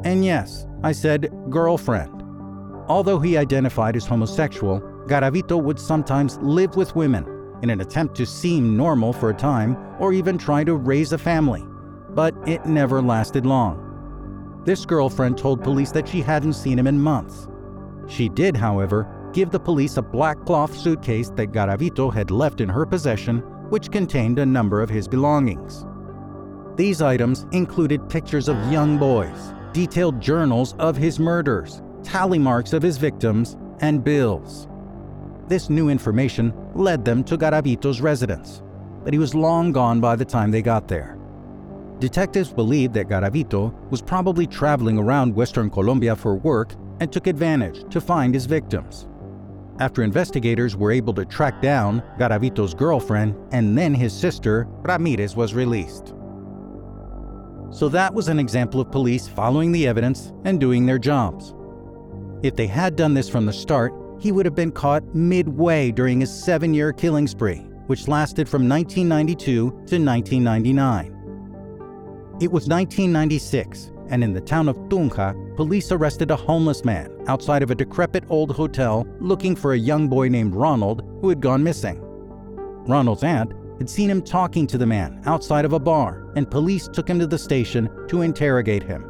And 0.04 0.26
yes, 0.26 0.66
I 0.84 0.92
said 0.92 1.32
girlfriend. 1.50 2.22
Although 2.88 3.20
he 3.20 3.38
identified 3.38 3.96
as 3.96 4.06
homosexual, 4.06 4.82
Garavito 5.08 5.62
would 5.62 5.80
sometimes 5.80 6.38
live 6.40 6.76
with 6.76 6.96
women 6.96 7.26
in 7.62 7.70
an 7.70 7.82
attempt 7.82 8.16
to 8.16 8.26
seem 8.26 8.76
normal 8.76 9.14
for 9.14 9.30
a 9.30 9.36
time 9.36 9.78
or 10.00 10.14
even 10.14 10.38
try 10.38 10.64
to 10.64 10.76
raise 10.76 11.14
a 11.14 11.18
family, 11.18 11.64
but 12.10 12.36
it 12.48 12.66
never 12.66 13.02
lasted 13.02 13.46
long. 13.46 14.62
This 14.66 14.86
girlfriend 14.86 15.38
told 15.38 15.64
police 15.64 15.92
that 15.92 16.08
she 16.08 16.22
hadn't 16.22 16.54
seen 16.54 16.78
him 16.78 16.88
in 16.88 17.00
months. 17.00 17.48
She 18.08 18.30
did, 18.30 18.56
however, 18.56 19.30
give 19.34 19.50
the 19.50 19.60
police 19.60 19.98
a 19.98 20.02
black 20.02 20.46
cloth 20.46 20.78
suitcase 20.78 21.30
that 21.32 21.52
Garavito 21.52 22.14
had 22.14 22.32
left 22.32 22.62
in 22.62 22.70
her 22.70 22.86
possession, 22.86 23.40
which 23.70 23.92
contained 23.92 24.40
a 24.40 24.46
number 24.46 24.82
of 24.82 24.90
his 24.90 25.08
belongings. 25.08 25.86
These 26.76 27.02
items 27.02 27.46
included 27.52 28.10
pictures 28.10 28.48
of 28.48 28.72
young 28.72 28.98
boys, 28.98 29.54
detailed 29.74 30.20
journals 30.20 30.76
of 30.80 30.98
his 30.98 31.20
murders, 31.20 31.82
tally 32.04 32.40
marks 32.40 32.74
of 32.74 32.84
his 32.84 32.98
victims, 32.98 33.56
and 33.80 34.04
bills. 34.04 34.68
This 35.52 35.70
new 35.70 35.90
information 35.90 36.54
led 36.76 37.04
them 37.04 37.26
to 37.26 37.38
Garavito's 37.38 38.00
residence, 38.00 38.64
but 39.04 39.12
he 39.12 39.20
was 39.20 39.36
long 39.36 39.74
gone 39.74 40.00
by 40.00 40.16
the 40.16 40.24
time 40.24 40.50
they 40.50 40.62
got 40.62 40.88
there. 40.88 41.18
Detectives 42.00 42.54
believed 42.54 42.94
that 42.94 43.10
Garavito 43.10 43.74
was 43.92 44.02
probably 44.02 44.48
traveling 44.48 44.98
around 44.98 45.36
western 45.36 45.70
Colombia 45.70 46.16
for 46.16 46.36
work 46.36 46.74
and 47.02 47.12
took 47.12 47.28
advantage 47.28 47.84
to 47.92 48.00
find 48.00 48.34
his 48.34 48.46
victims. 48.46 49.10
After 49.80 50.04
investigators 50.04 50.78
were 50.78 50.94
able 50.94 51.14
to 51.16 51.26
track 51.26 51.62
down 51.62 52.02
Garavito's 52.18 52.74
girlfriend 52.74 53.36
and 53.52 53.78
then 53.78 53.94
his 53.94 54.18
sister, 54.18 54.70
Ramirez 54.84 55.36
was 55.36 55.54
released. 55.54 56.14
So 57.72 57.90
that 57.90 58.14
was 58.14 58.30
an 58.30 58.40
example 58.40 58.80
of 58.80 58.90
police 58.90 59.28
following 59.28 59.74
the 59.74 59.86
evidence 59.86 60.32
and 60.46 60.62
doing 60.62 60.86
their 60.86 60.98
jobs. 60.98 61.54
If 62.42 62.56
they 62.56 62.68
had 62.68 62.96
done 62.96 63.14
this 63.14 63.28
from 63.28 63.46
the 63.46 63.52
start, 63.52 63.94
he 64.22 64.32
would 64.32 64.46
have 64.46 64.56
been 64.56 64.72
caught 64.72 65.04
midway 65.16 65.92
during 65.92 66.20
his 66.20 66.32
seven 66.32 66.76
year 66.76 66.94
killing 66.94 67.26
spree, 67.28 67.66
which 67.88 68.08
lasted 68.08 68.48
from 68.48 68.70
1992 68.70 69.44
to 69.44 69.74
1999. 69.74 71.08
It 72.40 72.52
was 72.52 72.68
1996, 72.68 73.92
and 74.10 74.24
in 74.24 74.32
the 74.34 74.42
town 74.42 74.70
of 74.70 74.76
Tunja, 74.90 75.56
police 75.56 75.92
arrested 75.92 76.30
a 76.30 76.36
homeless 76.36 76.86
man 76.86 77.12
outside 77.28 77.64
of 77.64 77.72
a 77.72 77.76
decrepit 77.76 78.24
old 78.30 78.56
hotel 78.56 79.08
looking 79.20 79.56
for 79.56 79.74
a 79.74 79.78
young 79.78 80.08
boy 80.08 80.30
named 80.30 80.54
Ronald 80.54 81.02
who 81.22 81.30
had 81.30 81.42
gone 81.42 81.64
missing. 81.64 82.00
Ronald's 82.88 83.24
aunt 83.24 83.54
had 83.80 83.90
seen 83.90 84.10
him 84.10 84.22
talking 84.22 84.68
to 84.68 84.78
the 84.78 84.86
man 84.86 85.20
outside 85.26 85.66
of 85.66 85.74
a 85.74 85.80
bar, 85.80 86.32
and 86.36 86.50
police 86.50 86.88
took 86.88 87.08
him 87.08 87.18
to 87.18 87.26
the 87.26 87.40
station 87.40 87.90
to 88.08 88.22
interrogate 88.22 88.84
him. 88.84 89.04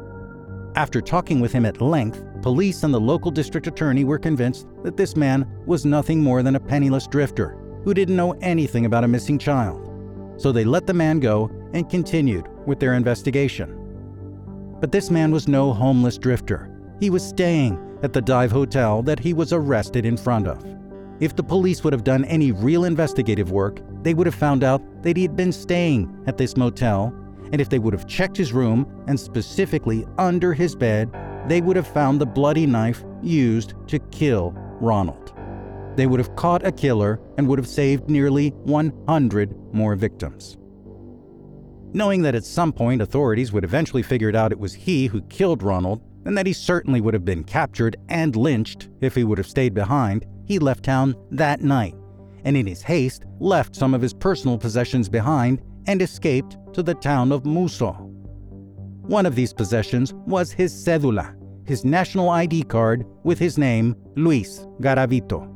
After 0.74 1.02
talking 1.02 1.40
with 1.40 1.52
him 1.52 1.66
at 1.66 1.82
length, 1.82 2.24
police 2.42 2.82
and 2.82 2.92
the 2.92 3.00
local 3.00 3.30
district 3.30 3.66
attorney 3.68 4.04
were 4.04 4.18
convinced 4.18 4.66
that 4.82 4.96
this 4.96 5.16
man 5.16 5.46
was 5.64 5.86
nothing 5.86 6.20
more 6.20 6.42
than 6.42 6.56
a 6.56 6.60
penniless 6.60 7.06
drifter 7.06 7.56
who 7.84 7.94
didn't 7.94 8.16
know 8.16 8.32
anything 8.42 8.84
about 8.84 9.04
a 9.04 9.08
missing 9.08 9.38
child. 9.38 9.88
So 10.36 10.52
they 10.52 10.64
let 10.64 10.86
the 10.86 10.94
man 10.94 11.20
go 11.20 11.50
and 11.72 11.88
continued 11.88 12.48
with 12.66 12.80
their 12.80 12.94
investigation. 12.94 13.78
But 14.80 14.92
this 14.92 15.10
man 15.10 15.30
was 15.30 15.48
no 15.48 15.72
homeless 15.72 16.18
drifter. 16.18 16.68
He 17.00 17.10
was 17.10 17.24
staying 17.24 17.78
at 18.02 18.12
the 18.12 18.20
dive 18.20 18.50
hotel 18.50 19.02
that 19.04 19.20
he 19.20 19.32
was 19.32 19.52
arrested 19.52 20.04
in 20.04 20.16
front 20.16 20.48
of. 20.48 20.64
If 21.20 21.36
the 21.36 21.44
police 21.44 21.84
would 21.84 21.92
have 21.92 22.04
done 22.04 22.24
any 22.24 22.50
real 22.50 22.84
investigative 22.84 23.52
work, 23.52 23.80
they 24.02 24.14
would 24.14 24.26
have 24.26 24.34
found 24.34 24.64
out 24.64 24.82
that 25.02 25.16
he 25.16 25.22
had 25.22 25.36
been 25.36 25.52
staying 25.52 26.12
at 26.26 26.36
this 26.36 26.56
motel, 26.56 27.14
and 27.52 27.60
if 27.60 27.68
they 27.68 27.78
would 27.78 27.92
have 27.92 28.08
checked 28.08 28.36
his 28.36 28.52
room 28.52 28.86
and 29.06 29.18
specifically 29.18 30.04
under 30.18 30.52
his 30.52 30.74
bed, 30.74 31.08
they 31.48 31.60
would 31.60 31.76
have 31.76 31.86
found 31.86 32.20
the 32.20 32.26
bloody 32.26 32.66
knife 32.66 33.04
used 33.22 33.74
to 33.88 33.98
kill 34.10 34.52
Ronald. 34.80 35.32
They 35.96 36.06
would 36.06 36.20
have 36.20 36.34
caught 36.36 36.66
a 36.66 36.72
killer 36.72 37.20
and 37.36 37.46
would 37.48 37.58
have 37.58 37.68
saved 37.68 38.08
nearly 38.08 38.50
100 38.64 39.74
more 39.74 39.94
victims. 39.94 40.56
Knowing 41.92 42.22
that 42.22 42.34
at 42.34 42.44
some 42.44 42.72
point 42.72 43.02
authorities 43.02 43.52
would 43.52 43.64
eventually 43.64 44.02
figure 44.02 44.34
out 44.34 44.52
it 44.52 44.58
was 44.58 44.72
he 44.72 45.06
who 45.06 45.20
killed 45.22 45.62
Ronald, 45.62 46.00
and 46.24 46.38
that 46.38 46.46
he 46.46 46.52
certainly 46.52 47.00
would 47.00 47.14
have 47.14 47.24
been 47.24 47.44
captured 47.44 47.96
and 48.08 48.36
lynched 48.36 48.88
if 49.00 49.14
he 49.14 49.24
would 49.24 49.38
have 49.38 49.46
stayed 49.46 49.74
behind, 49.74 50.24
he 50.46 50.58
left 50.58 50.84
town 50.84 51.14
that 51.32 51.60
night, 51.60 51.94
and 52.44 52.56
in 52.56 52.66
his 52.66 52.82
haste 52.82 53.24
left 53.40 53.74
some 53.74 53.92
of 53.92 54.00
his 54.00 54.14
personal 54.14 54.56
possessions 54.56 55.08
behind 55.08 55.60
and 55.86 56.00
escaped 56.00 56.56
to 56.72 56.82
the 56.82 56.94
town 56.94 57.32
of 57.32 57.42
Muzo. 57.42 58.11
One 59.12 59.26
of 59.26 59.34
these 59.34 59.52
possessions 59.52 60.14
was 60.14 60.52
his 60.52 60.72
cédula, 60.72 61.36
his 61.68 61.84
national 61.84 62.30
ID 62.30 62.62
card 62.62 63.04
with 63.24 63.38
his 63.38 63.58
name, 63.58 63.94
Luis 64.16 64.66
Garavito. 64.80 65.46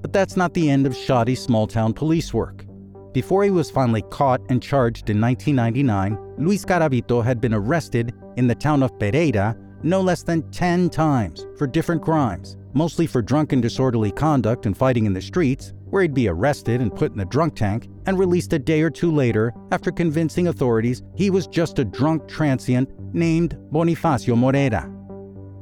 But 0.00 0.14
that's 0.14 0.34
not 0.34 0.54
the 0.54 0.70
end 0.70 0.86
of 0.86 0.96
shoddy 0.96 1.34
small 1.34 1.66
town 1.66 1.92
police 1.92 2.32
work. 2.32 2.64
Before 3.12 3.44
he 3.44 3.50
was 3.50 3.70
finally 3.70 4.00
caught 4.08 4.40
and 4.48 4.62
charged 4.62 5.10
in 5.10 5.20
1999, 5.20 6.36
Luis 6.38 6.64
Garavito 6.64 7.22
had 7.22 7.38
been 7.38 7.52
arrested 7.52 8.14
in 8.38 8.46
the 8.46 8.54
town 8.54 8.82
of 8.82 8.98
Pereira 8.98 9.54
no 9.82 10.00
less 10.00 10.22
than 10.22 10.50
10 10.50 10.88
times 10.88 11.46
for 11.58 11.66
different 11.66 12.00
crimes, 12.00 12.56
mostly 12.72 13.06
for 13.06 13.20
drunken 13.20 13.60
disorderly 13.60 14.10
conduct 14.10 14.64
and 14.64 14.74
fighting 14.74 15.04
in 15.04 15.12
the 15.12 15.20
streets, 15.20 15.74
where 15.90 16.02
he'd 16.02 16.14
be 16.14 16.28
arrested 16.28 16.80
and 16.80 16.94
put 16.94 17.12
in 17.12 17.18
the 17.18 17.24
drunk 17.24 17.56
tank 17.56 17.88
and 18.06 18.18
released 18.18 18.52
a 18.52 18.58
day 18.58 18.82
or 18.82 18.90
two 18.90 19.10
later 19.10 19.52
after 19.72 19.90
convincing 19.90 20.48
authorities 20.48 21.02
he 21.16 21.30
was 21.30 21.46
just 21.46 21.78
a 21.78 21.84
drunk 21.84 22.26
transient 22.28 22.88
named 23.14 23.56
Bonifacio 23.72 24.36
Moreira. 24.36 24.90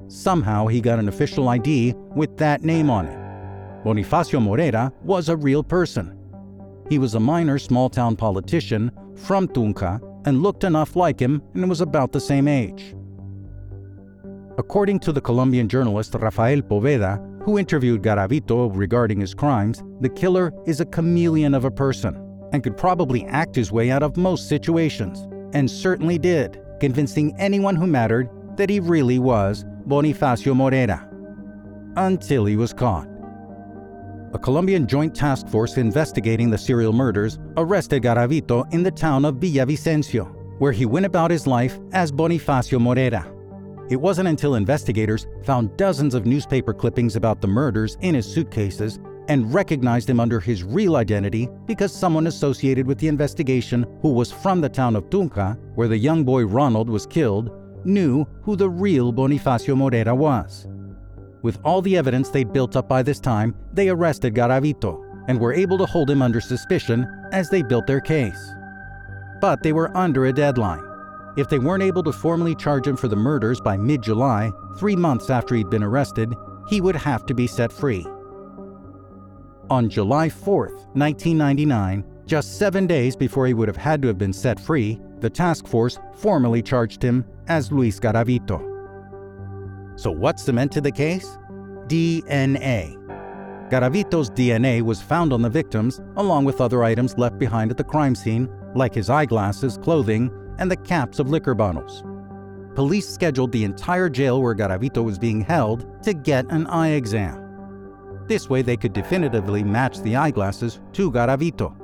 Somehow 0.09 0.67
he 0.67 0.81
got 0.81 0.99
an 0.99 1.09
official 1.09 1.49
ID 1.49 1.95
with 2.15 2.37
that 2.37 2.63
name 2.63 2.91
on 2.91 3.07
it. 3.07 3.19
Bonifacio 3.85 4.41
Moreira 4.41 4.93
was 5.03 5.29
a 5.29 5.37
real 5.37 5.63
person 5.63 6.17
he 6.89 6.99
was 6.99 7.15
a 7.15 7.21
minor 7.21 7.59
small 7.59 7.91
town 7.91 8.17
politician 8.17 8.93
from 9.17 9.49
Tunja 9.49 10.01
and 10.27 10.43
looked 10.43 10.65
enough 10.65 10.95
like 10.97 11.19
him 11.19 11.43
and 11.55 11.69
was 11.69 11.81
about 11.81 12.13
the 12.13 12.21
same 12.21 12.47
age. 12.47 12.95
According 14.59 15.01
to 15.01 15.13
the 15.13 15.21
Colombian 15.21 15.69
journalist 15.69 16.15
Rafael 16.15 16.63
Poveda, 16.63 17.19
who 17.47 17.61
interviewed 17.61 18.03
Garavito 18.03 18.69
regarding 18.75 19.21
his 19.21 19.33
crimes, 19.33 19.81
the 20.01 20.09
killer 20.09 20.53
is 20.67 20.81
a 20.81 20.85
chameleon 20.85 21.55
of 21.55 21.65
a 21.65 21.71
person 21.71 22.21
and 22.53 22.65
could 22.65 22.77
probably 22.77 23.25
act 23.27 23.55
his 23.55 23.71
way 23.71 23.89
out 23.93 24.03
of 24.03 24.17
most 24.17 24.49
situations, 24.49 25.29
and 25.55 25.71
certainly 25.71 26.19
did, 26.19 26.61
convincing 26.81 27.33
anyone 27.39 27.77
who 27.77 27.87
mattered 27.87 28.29
that 28.57 28.69
he 28.69 28.81
really 28.81 29.21
was 29.21 29.65
Bonifacio 29.87 30.55
Morera. 30.55 31.09
Until 31.97 32.47
he 32.47 32.57
was 32.57 32.73
caught 32.73 33.09
a 34.35 34.39
Colombian 34.39 34.89
joint 34.89 35.15
task 35.15 35.47
force 35.47 35.77
investigating 35.77 36.51
the 36.51 36.59
serial 36.59 36.93
murders 36.93 37.39
arrested 37.57 38.03
Garavito 38.03 38.71
in 38.75 38.83
the 38.83 38.91
town 38.91 39.25
of 39.25 39.37
Villavicencio, 39.37 40.27
where 40.59 40.73
he 40.73 40.85
went 40.85 41.07
about 41.07 41.31
his 41.31 41.47
life 41.47 41.79
as 41.93 42.11
Bonifacio 42.11 42.81
Morera. 42.81 43.36
It 43.89 44.01
wasn't 44.01 44.29
until 44.29 44.57
investigators 44.57 45.29
found 45.45 45.77
dozens 45.77 46.15
of 46.15 46.27
newspaper 46.27 46.75
clippings 46.75 47.15
about 47.15 47.41
the 47.41 47.47
murders 47.47 47.97
in 48.01 48.17
his 48.17 48.27
suitcases 48.27 48.99
and 49.29 49.53
recognized 49.53 50.11
him 50.11 50.19
under 50.19 50.41
his 50.41 50.65
real 50.65 50.97
identity 50.97 51.49
because 51.67 51.93
someone 51.93 52.27
associated 52.27 52.87
with 52.87 52.99
the 52.99 53.09
investigation 53.09 53.87
who 54.03 54.11
was 54.13 54.33
from 54.33 54.61
the 54.61 54.69
town 54.69 54.97
of 54.97 55.09
Tunja, 55.11 55.57
where 55.75 55.89
the 55.89 55.97
young 55.97 56.25
boy 56.25 56.45
Ronald 56.45 56.91
was 56.91 57.07
killed, 57.07 57.51
knew 57.85 58.27
who 58.43 58.57
the 58.57 58.69
real 58.69 59.13
Bonifacio 59.13 59.77
Morera 59.77 60.17
was. 60.17 60.67
With 61.43 61.59
all 61.65 61.81
the 61.81 61.97
evidence 61.97 62.29
they'd 62.29 62.53
built 62.53 62.75
up 62.75 62.89
by 62.89 63.03
this 63.03 63.21
time, 63.21 63.55
they 63.73 63.89
arrested 63.89 64.35
Garavito 64.35 65.03
and 65.29 65.39
were 65.39 65.53
able 65.53 65.79
to 65.79 65.87
hold 65.87 66.11
him 66.11 66.23
under 66.23 66.41
suspicion 66.41 67.07
as 67.33 67.51
they 67.51 67.63
built 67.63 67.87
their 67.87 68.01
case. 68.01 68.53
But 69.41 69.63
they 69.63 69.73
were 69.73 69.97
under 69.97 70.27
a 70.27 70.33
deadline. 70.33 70.86
If 71.37 71.51
they 71.51 71.59
weren't 71.59 71.83
able 71.83 72.03
to 72.05 72.13
formally 72.13 72.55
charge 72.55 72.87
him 72.87 72.97
for 72.97 73.09
the 73.09 73.17
murders 73.17 73.61
by 73.61 73.77
mid 73.77 74.03
July, 74.03 74.51
three 74.79 74.97
months 74.97 75.29
after 75.29 75.55
he'd 75.55 75.69
been 75.69 75.83
arrested, 75.83 76.35
he 76.69 76.81
would 76.81 76.97
have 76.97 77.27
to 77.27 77.35
be 77.35 77.47
set 77.47 77.71
free. 77.71 78.07
On 79.69 79.91
July 79.91 80.29
4, 80.29 80.69
1999, 80.95 82.05
just 82.25 82.59
seven 82.59 82.87
days 82.87 83.15
before 83.15 83.47
he 83.47 83.55
would 83.55 83.69
have 83.69 83.77
had 83.77 84.01
to 84.03 84.09
have 84.09 84.19
been 84.19 84.33
set 84.33 84.59
free, 84.59 84.99
the 85.21 85.31
task 85.31 85.67
force 85.67 85.99
formally 86.15 86.63
charged 86.63 87.03
him 87.03 87.25
as 87.49 87.71
Luis 87.71 88.01
Garavito. 88.01 88.73
So, 89.97 90.11
what 90.11 90.41
cemented 90.41 90.85
the 90.85 90.93
case? 90.93 91.39
DNA. 91.87 92.97
Garavito's 93.71 94.31
DNA 94.31 94.83
was 94.83 95.03
found 95.03 95.33
on 95.33 95.43
the 95.43 95.51
victims, 95.51 96.01
along 96.17 96.45
with 96.45 96.61
other 96.61 96.85
items 96.85 97.19
left 97.19 97.39
behind 97.39 97.71
at 97.71 97.77
the 97.77 97.85
crime 97.85 98.15
scene, 98.15 98.49
like 98.75 98.95
his 98.95 99.11
eyeglasses, 99.11 99.79
clothing, 99.79 100.31
and 100.59 100.71
the 100.71 100.77
caps 100.77 101.19
of 101.19 101.31
liquor 101.31 101.55
bottles. 101.55 102.03
Police 102.75 103.09
scheduled 103.09 103.53
the 103.53 103.65
entire 103.65 104.09
jail 104.09 104.43
where 104.43 104.55
Garavito 104.55 105.03
was 105.03 105.19
being 105.19 105.41
held 105.41 106.03
to 106.03 106.13
get 106.13 106.45
an 106.51 106.67
eye 106.67 106.91
exam. 106.91 107.43
This 108.27 108.51
way, 108.51 108.63
they 108.63 108.77
could 108.77 108.93
definitively 108.93 109.63
match 109.63 110.01
the 110.01 110.17
eyeglasses 110.17 110.81
to 110.93 111.11
Garavito. 111.11 111.75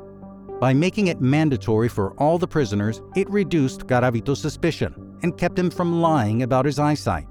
By 0.60 0.74
making 0.74 1.06
it 1.06 1.20
mandatory 1.20 1.88
for 1.88 2.12
all 2.14 2.38
the 2.38 2.46
prisoners, 2.46 3.00
it 3.16 3.30
reduced 3.30 3.86
Garavito's 3.86 4.40
suspicion 4.40 5.16
and 5.22 5.36
kept 5.38 5.58
him 5.58 5.70
from 5.70 6.00
lying 6.00 6.42
about 6.42 6.66
his 6.66 6.78
eyesight. 6.78 7.26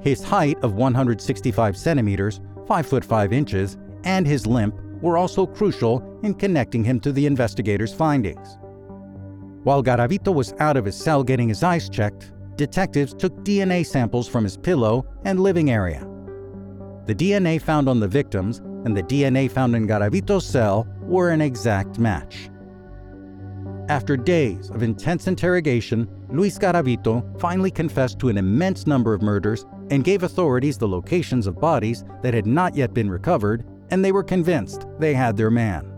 His 0.00 0.22
height 0.22 0.58
of 0.62 0.74
165 0.74 1.76
centimeters, 1.76 2.40
5 2.66 2.86
foot 2.86 3.04
5 3.04 3.32
inches, 3.32 3.76
and 4.04 4.26
his 4.26 4.46
limp 4.46 4.74
were 5.00 5.16
also 5.16 5.46
crucial 5.46 6.20
in 6.22 6.34
connecting 6.34 6.84
him 6.84 7.00
to 7.00 7.12
the 7.12 7.26
investigators' 7.26 7.94
findings. 7.94 8.58
While 9.64 9.82
Garavito 9.82 10.32
was 10.32 10.54
out 10.60 10.76
of 10.76 10.84
his 10.84 10.96
cell 10.96 11.24
getting 11.24 11.48
his 11.48 11.62
eyes 11.62 11.88
checked, 11.88 12.32
detectives 12.56 13.14
took 13.14 13.34
DNA 13.44 13.84
samples 13.84 14.28
from 14.28 14.44
his 14.44 14.56
pillow 14.56 15.06
and 15.24 15.40
living 15.40 15.70
area. 15.70 16.06
The 17.06 17.14
DNA 17.14 17.60
found 17.60 17.88
on 17.88 18.00
the 18.00 18.08
victims 18.08 18.58
and 18.84 18.96
the 18.96 19.02
DNA 19.02 19.50
found 19.50 19.74
in 19.74 19.86
Garavito's 19.86 20.46
cell 20.46 20.86
were 21.00 21.30
an 21.30 21.40
exact 21.40 21.98
match. 21.98 22.50
After 23.88 24.16
days 24.16 24.70
of 24.70 24.82
intense 24.82 25.26
interrogation, 25.26 26.08
Luis 26.28 26.58
Garavito 26.58 27.40
finally 27.40 27.70
confessed 27.70 28.18
to 28.18 28.28
an 28.28 28.36
immense 28.36 28.86
number 28.86 29.14
of 29.14 29.22
murders 29.22 29.64
and 29.90 30.04
gave 30.04 30.22
authorities 30.22 30.76
the 30.76 30.86
locations 30.86 31.46
of 31.46 31.58
bodies 31.58 32.04
that 32.22 32.34
had 32.34 32.46
not 32.46 32.76
yet 32.76 32.92
been 32.92 33.10
recovered, 33.10 33.64
and 33.90 34.04
they 34.04 34.12
were 34.12 34.22
convinced 34.22 34.86
they 34.98 35.14
had 35.14 35.36
their 35.36 35.50
man. 35.50 35.97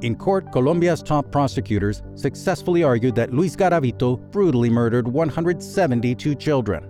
In 0.00 0.14
court, 0.14 0.52
Colombia's 0.52 1.02
top 1.02 1.32
prosecutors 1.32 2.04
successfully 2.14 2.84
argued 2.84 3.16
that 3.16 3.34
Luis 3.34 3.56
Garavito 3.56 4.16
brutally 4.30 4.70
murdered 4.70 5.08
172 5.08 6.36
children. 6.36 6.88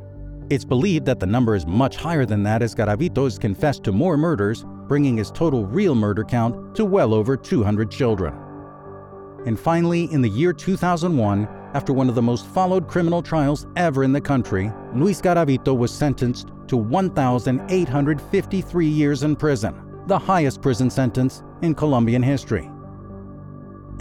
It's 0.51 0.67
believed 0.67 1.07
that 1.07 1.19
the 1.19 1.27
number 1.27 1.55
is 1.55 1.67
much 1.67 1.97
higher 1.97 2.27
than 2.27 2.43
that 2.43 2.61
as 2.61 2.75
Garavito 2.75 3.25
has 3.25 3.39
confessed 3.39 3.83
to 3.85 3.93
more 3.93 4.19
murders, 4.19 4.67
bringing 4.89 5.17
his 5.17 5.31
total 5.31 5.65
real 5.65 5.95
murder 5.95 6.23
count 6.23 6.75
to 6.75 6.85
well 6.85 7.15
over 7.15 7.35
200 7.35 7.91
children. 7.91 8.35
And 9.47 9.59
finally, 9.59 10.13
in 10.13 10.21
the 10.21 10.29
year 10.29 10.53
2001, 10.53 11.49
after 11.73 11.95
one 11.95 12.11
of 12.11 12.15
the 12.15 12.21
most 12.21 12.45
followed 12.47 12.89
criminal 12.89 13.23
trials 13.23 13.67
ever 13.77 14.05
in 14.05 14.13
the 14.13 14.21
country, 14.21 14.71
Luis 14.95 15.23
Garavito 15.23 15.75
was 15.75 15.95
sentenced 15.95 16.49
to 16.67 16.77
1,853 16.77 18.87
years 18.87 19.23
in 19.23 19.35
prison, 19.35 19.75
the 20.07 20.19
highest 20.19 20.61
prison 20.61 20.91
sentence 20.91 21.43
in 21.63 21.75
Colombian 21.75 22.23
history. 22.23 22.71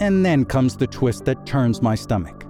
And 0.00 0.24
then 0.24 0.44
comes 0.44 0.76
the 0.76 0.86
twist 0.86 1.24
that 1.24 1.44
turns 1.44 1.82
my 1.82 1.94
stomach. 1.94 2.44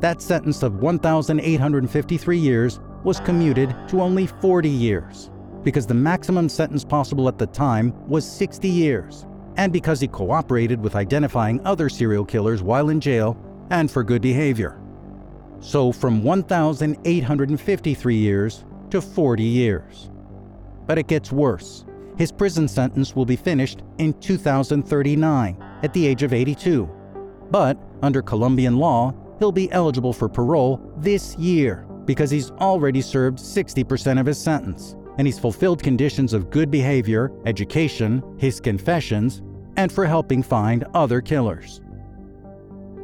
That 0.00 0.20
sentence 0.20 0.62
of 0.62 0.76
1,853 0.76 2.38
years 2.38 2.80
was 3.02 3.20
commuted 3.20 3.74
to 3.88 4.02
only 4.02 4.26
40 4.26 4.68
years, 4.68 5.30
because 5.62 5.86
the 5.86 5.94
maximum 5.94 6.48
sentence 6.48 6.84
possible 6.84 7.28
at 7.28 7.38
the 7.38 7.46
time 7.46 7.94
was 8.08 8.30
60 8.30 8.68
years, 8.68 9.26
and 9.56 9.72
because 9.72 10.00
he 10.00 10.08
cooperated 10.08 10.82
with 10.82 10.96
identifying 10.96 11.64
other 11.64 11.88
serial 11.88 12.24
killers 12.24 12.62
while 12.62 12.90
in 12.90 13.00
jail 13.00 13.36
and 13.70 13.90
for 13.90 14.04
good 14.04 14.20
behavior. 14.22 14.78
So 15.60 15.92
from 15.92 16.22
1,853 16.24 18.16
years 18.16 18.64
to 18.90 19.00
40 19.00 19.42
years. 19.42 20.10
But 20.86 20.98
it 20.98 21.06
gets 21.06 21.32
worse. 21.32 21.86
His 22.16 22.32
prison 22.32 22.68
sentence 22.68 23.16
will 23.16 23.24
be 23.24 23.36
finished 23.36 23.82
in 23.98 24.12
2039 24.14 25.56
at 25.82 25.92
the 25.92 26.06
age 26.06 26.22
of 26.22 26.32
82. 26.32 26.88
But 27.50 27.78
under 28.02 28.22
Colombian 28.22 28.76
law, 28.76 29.14
he'll 29.38 29.52
be 29.52 29.70
eligible 29.72 30.12
for 30.12 30.28
parole 30.28 30.92
this 30.96 31.36
year 31.36 31.86
because 32.04 32.30
he's 32.30 32.50
already 32.52 33.00
served 33.00 33.38
60% 33.38 34.20
of 34.20 34.26
his 34.26 34.38
sentence 34.38 34.96
and 35.18 35.26
he's 35.26 35.38
fulfilled 35.38 35.82
conditions 35.82 36.32
of 36.32 36.50
good 36.50 36.70
behavior, 36.70 37.32
education, 37.44 38.22
his 38.38 38.60
confessions, 38.60 39.42
and 39.76 39.92
for 39.92 40.06
helping 40.06 40.42
find 40.42 40.84
other 40.94 41.20
killers. 41.20 41.80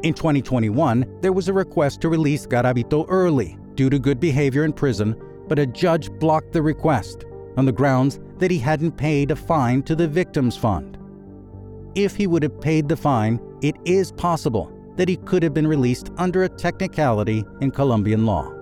In 0.03 0.15
2021, 0.15 1.19
there 1.21 1.33
was 1.33 1.49
a 1.49 1.53
request 1.53 2.01
to 2.01 2.09
release 2.09 2.47
Garavito 2.47 3.05
early 3.09 3.59
due 3.75 3.91
to 3.91 3.99
good 3.99 4.21
behavior 4.21 4.65
in 4.65 4.73
prison, 4.73 5.21
but 5.49 5.59
a 5.59 5.67
judge 5.67 6.11
blocked 6.13 6.53
the 6.53 6.63
request 6.63 7.25
on 7.57 7.65
the 7.65 7.73
grounds 7.73 8.21
that 8.39 8.51
he 8.51 8.59
hadn't 8.59 8.93
paid 8.93 9.31
a 9.31 9.37
fine 9.37 9.83
to 9.83 9.95
the 9.95 10.09
Victims 10.09 10.57
Fund. 10.57 10.97
If 11.95 12.17
he 12.17 12.27
would 12.27 12.43
have 12.43 12.61
paid 12.61 12.89
the 12.89 12.97
fine, 12.97 13.41
it 13.63 13.77
is 13.85 14.13
possible 14.13 14.73
that 14.97 15.09
he 15.09 15.17
could 15.17 15.43
have 15.43 15.55
been 15.55 15.67
released 15.67 16.11
under 16.17 16.45
a 16.45 16.49
technicality 16.49 17.45
in 17.61 17.71
Colombian 17.71 18.27
law. 18.27 18.53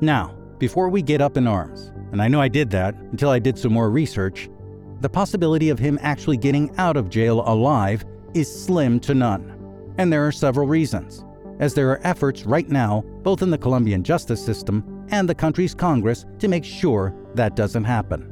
Now, 0.00 0.36
before 0.58 0.88
we 0.88 1.02
get 1.02 1.20
up 1.20 1.36
in 1.36 1.46
arms, 1.46 1.92
and 2.12 2.20
I 2.20 2.28
know 2.28 2.40
I 2.40 2.48
did 2.48 2.70
that 2.70 2.94
until 2.94 3.30
I 3.30 3.38
did 3.38 3.58
some 3.58 3.72
more 3.72 3.90
research, 3.90 4.48
the 5.00 5.08
possibility 5.08 5.68
of 5.70 5.78
him 5.78 5.98
actually 6.02 6.36
getting 6.36 6.74
out 6.76 6.96
of 6.96 7.10
jail 7.10 7.42
alive 7.46 8.04
is 8.34 8.64
slim 8.64 9.00
to 9.00 9.14
none. 9.14 9.94
And 9.98 10.12
there 10.12 10.26
are 10.26 10.32
several 10.32 10.66
reasons, 10.66 11.24
as 11.58 11.74
there 11.74 11.90
are 11.90 12.00
efforts 12.04 12.44
right 12.44 12.68
now, 12.68 13.02
both 13.22 13.42
in 13.42 13.50
the 13.50 13.58
Colombian 13.58 14.02
justice 14.02 14.44
system 14.44 15.06
and 15.10 15.28
the 15.28 15.34
country's 15.34 15.74
Congress, 15.74 16.24
to 16.38 16.48
make 16.48 16.64
sure 16.64 17.14
that 17.34 17.56
doesn't 17.56 17.84
happen. 17.84 18.31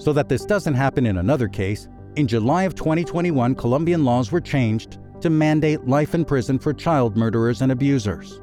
So 0.00 0.14
that 0.14 0.30
this 0.30 0.46
doesn't 0.46 0.72
happen 0.72 1.04
in 1.04 1.18
another 1.18 1.46
case, 1.46 1.86
in 2.16 2.26
July 2.26 2.62
of 2.62 2.74
2021, 2.74 3.54
Colombian 3.54 4.02
laws 4.02 4.32
were 4.32 4.40
changed 4.40 4.98
to 5.20 5.28
mandate 5.28 5.86
life 5.86 6.14
in 6.14 6.24
prison 6.24 6.58
for 6.58 6.72
child 6.72 7.18
murderers 7.18 7.60
and 7.60 7.70
abusers. 7.70 8.40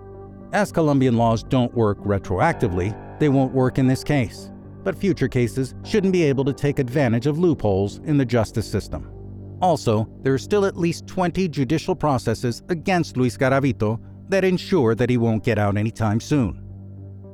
As 0.53 0.71
Colombian 0.71 1.17
laws 1.17 1.41
don't 1.41 1.73
work 1.73 1.97
retroactively, 2.01 2.95
they 3.19 3.29
won't 3.29 3.55
work 3.55 3.79
in 3.79 3.87
this 3.87 4.03
case. 4.03 4.51
But 4.83 4.99
future 4.99 5.27
cases 5.27 5.73
shouldn't 5.83 6.13
be 6.13 6.21
able 6.23 6.45
to 6.45 6.53
take 6.53 6.77
advantage 6.77 7.25
of 7.25 7.39
loopholes 7.39 8.01
in 8.05 8.17
the 8.17 8.25
justice 8.25 8.69
system. 8.69 9.11
Also, 9.59 10.07
there 10.21 10.35
are 10.35 10.37
still 10.37 10.63
at 10.63 10.77
least 10.77 11.07
20 11.07 11.47
judicial 11.47 11.95
processes 11.95 12.61
against 12.69 13.17
Luis 13.17 13.35
Garavito 13.35 13.99
that 14.29 14.45
ensure 14.45 14.93
that 14.93 15.09
he 15.09 15.17
won't 15.17 15.43
get 15.43 15.57
out 15.57 15.75
anytime 15.75 16.19
soon. 16.19 16.66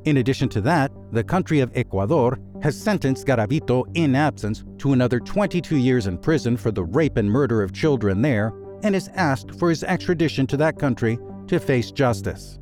In 0.05 0.17
addition 0.17 0.49
to 0.49 0.61
that, 0.61 0.91
the 1.13 1.23
country 1.23 1.61
of 1.61 1.71
Ecuador 1.75 2.37
has 2.61 2.79
sentenced 2.79 3.25
Garavito 3.25 3.85
in 3.95 4.15
absence 4.15 4.65
to 4.79 4.91
another 4.91 5.19
22 5.19 5.77
years 5.77 6.07
in 6.07 6.17
prison 6.17 6.57
for 6.57 6.71
the 6.71 6.83
rape 6.83 7.15
and 7.15 7.29
murder 7.29 7.61
of 7.63 7.71
children 7.71 8.21
there 8.21 8.51
and 8.83 8.95
has 8.95 9.09
asked 9.15 9.55
for 9.55 9.69
his 9.69 9.83
extradition 9.83 10.45
to 10.47 10.57
that 10.57 10.77
country 10.77 11.17
to 11.47 11.57
face 11.57 11.89
justice. 11.89 12.59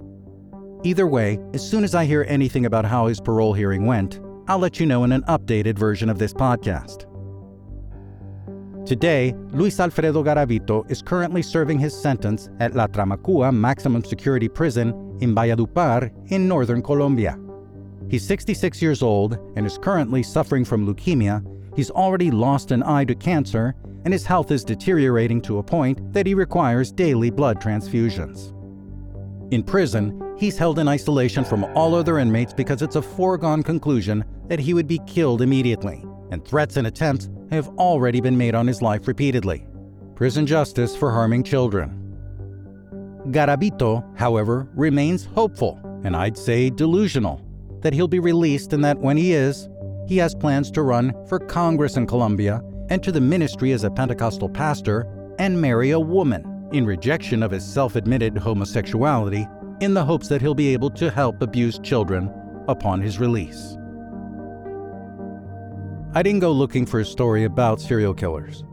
Either 0.84 1.08
way, 1.08 1.40
as 1.54 1.68
soon 1.68 1.84
as 1.84 1.96
I 1.96 2.06
hear 2.06 2.26
anything 2.28 2.66
about 2.66 2.86
how 2.86 3.08
his 3.08 3.20
parole 3.20 3.54
hearing 3.54 3.86
went, 3.86 4.20
I'll 4.48 4.60
let 4.60 4.80
you 4.80 4.86
know 4.86 5.04
in 5.04 5.12
an 5.12 5.24
updated 5.24 5.80
version 5.80 6.10
of 6.10 6.20
this 6.20 6.34
podcast. 6.34 7.08
Today, 8.86 9.36
Luis 9.52 9.80
Alfredo 9.80 10.24
Garavito 10.24 10.90
is 10.92 11.02
currently 11.02 11.42
serving 11.42 11.80
his 11.80 12.00
sentence 12.00 12.50
at 12.60 12.76
La 12.76 12.88
Tramacua 12.88 13.54
Maximum 13.54 14.04
Security 14.04 14.50
Prison 14.50 14.92
in 15.22 15.34
Valledupar 15.34 16.12
in 16.32 16.48
northern 16.48 16.82
Colombia. 16.82 17.40
He's 18.10 18.28
66 18.28 18.82
years 18.82 19.02
old 19.02 19.38
and 19.56 19.66
is 19.66 19.78
currently 19.78 20.22
suffering 20.22 20.66
from 20.66 20.86
leukemia. 20.86 21.46
He's 21.76 21.92
already 21.92 22.30
lost 22.30 22.72
an 22.72 22.84
eye 22.84 23.06
to 23.06 23.16
cancer, 23.16 23.74
and 24.04 24.14
his 24.14 24.26
health 24.26 24.52
is 24.52 24.66
deteriorating 24.66 25.42
to 25.44 25.60
a 25.60 25.64
point 25.64 26.12
that 26.12 26.26
he 26.26 26.34
requires 26.34 26.92
daily 26.92 27.30
blood 27.30 27.62
transfusions. 27.62 28.52
In 29.54 29.64
prison, 29.64 30.36
he's 30.38 30.58
held 30.58 30.80
in 30.80 30.88
isolation 30.88 31.46
from 31.46 31.64
all 31.76 31.96
other 31.96 32.20
inmates 32.20 32.54
because 32.54 32.82
it's 32.82 32.96
a 32.96 33.02
foregone 33.02 33.64
conclusion 33.64 34.26
that 34.48 34.60
he 34.60 34.74
would 34.74 34.88
be 34.88 35.00
killed 35.08 35.42
immediately, 35.42 36.04
and 36.32 36.44
threats 36.44 36.78
and 36.78 36.88
attempts 36.88 37.30
have 37.52 37.70
already 37.78 38.20
been 38.20 38.38
made 38.38 38.56
on 38.56 38.68
his 38.68 38.82
life 38.82 39.08
repeatedly. 39.08 39.66
Prison 40.16 40.46
justice 40.46 40.96
for 40.96 41.12
harming 41.12 41.44
children. 41.44 42.01
Garavito, 43.28 44.04
however, 44.18 44.68
remains 44.74 45.26
hopeful 45.26 45.80
and 46.04 46.16
I'd 46.16 46.38
say 46.38 46.70
delusional, 46.70 47.42
that 47.82 47.94
he'll 47.94 48.08
be 48.08 48.20
released 48.20 48.74
and 48.74 48.84
that 48.84 48.98
when 48.98 49.18
he 49.18 49.34
is, 49.34 49.70
he 50.08 50.18
has 50.18 50.36
plans 50.36 50.72
to 50.72 50.82
run 50.82 51.14
for 51.28 51.40
Congress 51.40 51.98
in 51.98 52.08
Colombia, 52.08 52.62
enter 52.90 53.12
the 53.12 53.22
ministry 53.22 53.72
as 53.72 53.84
a 53.84 53.92
Pentecostal 53.92 54.50
pastor, 54.50 55.08
and 55.40 55.60
marry 55.60 55.92
a 55.92 56.00
woman 56.00 56.70
in 56.74 56.86
rejection 56.86 57.44
of 57.44 57.52
his 57.52 57.66
self 57.66 57.96
admitted 57.96 58.38
homosexuality 58.38 59.48
in 59.80 59.94
the 59.94 60.04
hopes 60.04 60.28
that 60.28 60.42
he'll 60.42 60.56
be 60.56 60.74
able 60.74 60.90
to 60.90 61.10
help 61.10 61.42
abused 61.42 61.84
children 61.84 62.32
upon 62.68 63.02
his 63.02 63.20
release. 63.20 63.78
I 66.14 66.22
didn't 66.24 66.42
go 66.42 66.52
looking 66.52 66.86
for 66.86 67.00
a 67.00 67.06
story 67.06 67.46
about 67.46 67.80
serial 67.80 68.14
killers. 68.14 68.64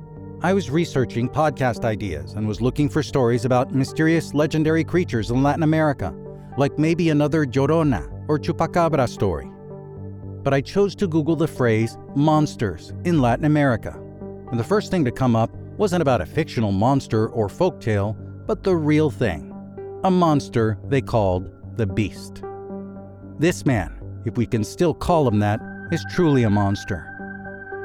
I 0.41 0.53
was 0.53 0.71
researching 0.71 1.29
podcast 1.29 1.85
ideas 1.85 2.35
and 2.35 2.47
was 2.47 2.61
looking 2.61 2.89
for 2.89 3.03
stories 3.03 3.45
about 3.45 3.75
mysterious 3.75 4.35
legendary 4.35 4.85
creatures 4.85 5.33
in 5.33 5.43
Latin 5.43 5.65
America, 5.65 6.15
like 6.57 6.79
maybe 6.79 7.11
another 7.11 7.45
Llorona 7.45 8.09
or 8.29 8.39
Chupacabra 8.39 9.09
story. 9.09 9.51
But 10.45 10.55
I 10.55 10.61
chose 10.61 10.95
to 10.95 11.09
Google 11.09 11.35
the 11.35 11.49
phrase 11.49 11.99
monsters 12.15 12.93
in 13.05 13.21
Latin 13.21 13.47
America, 13.47 14.01
and 14.53 14.61
the 14.61 14.65
first 14.65 14.93
thing 14.93 15.05
to 15.07 15.11
come 15.11 15.35
up 15.35 15.51
wasn't 15.77 16.03
about 16.03 16.21
a 16.21 16.27
fictional 16.27 16.71
monster 16.71 17.31
or 17.31 17.49
folktale, 17.49 18.17
but 18.47 18.63
the 18.63 18.77
real 18.77 19.11
thing 19.11 19.53
a 20.05 20.11
monster 20.11 20.79
they 20.85 21.01
called 21.01 21.51
the 21.77 21.87
Beast. 21.87 22.45
This 23.41 23.67
man, 23.67 24.01
if 24.25 24.37
we 24.37 24.47
can 24.47 24.63
still 24.63 24.95
call 24.95 25.27
him 25.27 25.41
that, 25.41 25.59
is 25.91 26.05
truly 26.15 26.45
a 26.45 26.51
monster. 26.51 27.18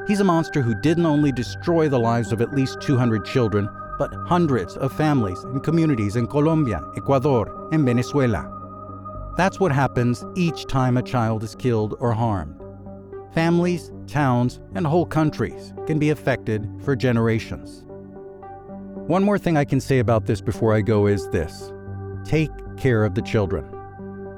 He's 0.05 0.19
a 0.19 0.25
monster 0.25 0.61
who 0.61 0.75
didn't 0.75 1.05
only 1.05 1.31
destroy 1.31 1.87
the 1.87 1.99
lives 1.99 2.33
of 2.33 2.41
at 2.41 2.53
least 2.53 2.81
200 2.81 3.23
children, 3.23 3.69
but 3.97 4.13
hundreds 4.13 4.75
of 4.75 4.91
families 4.91 5.41
and 5.45 5.63
communities 5.63 6.17
in 6.17 6.27
Colombia, 6.27 6.83
Ecuador, 6.97 7.69
and 7.71 7.85
Venezuela. 7.85 8.49
That's 9.37 9.61
what 9.61 9.71
happens 9.71 10.25
each 10.35 10.65
time 10.65 10.97
a 10.97 11.01
child 11.01 11.41
is 11.41 11.55
killed 11.55 11.95
or 12.01 12.11
harmed. 12.11 12.61
Families, 13.33 13.93
towns, 14.05 14.59
and 14.75 14.85
whole 14.85 15.05
countries 15.05 15.73
can 15.87 15.99
be 15.99 16.09
affected 16.09 16.69
for 16.83 16.97
generations. 16.97 17.85
One 19.07 19.23
more 19.23 19.39
thing 19.39 19.55
I 19.55 19.63
can 19.63 19.79
say 19.79 19.99
about 19.99 20.25
this 20.25 20.41
before 20.41 20.73
I 20.73 20.81
go 20.81 21.07
is 21.07 21.29
this 21.29 21.71
take 22.25 22.51
care 22.75 23.05
of 23.05 23.15
the 23.15 23.21
children. 23.21 23.65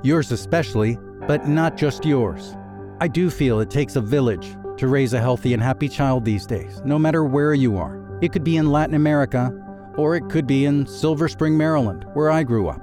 Yours 0.04 0.32
especially, 0.32 1.00
but 1.28 1.48
not 1.48 1.76
just 1.76 2.06
yours. 2.06 2.56
I 3.02 3.08
do 3.08 3.32
feel 3.32 3.60
it 3.60 3.72
takes 3.72 3.96
a 3.96 4.02
village 4.02 4.56
to 4.78 4.88
raise 4.88 5.14
a 5.14 5.20
healthy 5.20 5.54
and 5.54 5.62
happy 5.62 5.90
child 5.90 6.26
these 6.26 6.46
days, 6.46 6.82
no 6.86 7.00
matter 7.00 7.24
where 7.24 7.54
you 7.54 7.78
are. 7.78 8.20
It 8.22 8.32
could 8.32 8.44
be 8.44 8.58
in 8.58 8.72
Latin 8.72 8.96
America, 8.96 9.52
or 9.98 10.16
it 10.16 10.30
could 10.30 10.48
be 10.48 10.66
in 10.66 10.86
Silver 10.86 11.28
Spring, 11.28 11.58
Maryland, 11.58 12.06
where 12.14 12.32
I 12.32 12.44
grew 12.44 12.68
up. 12.68 12.82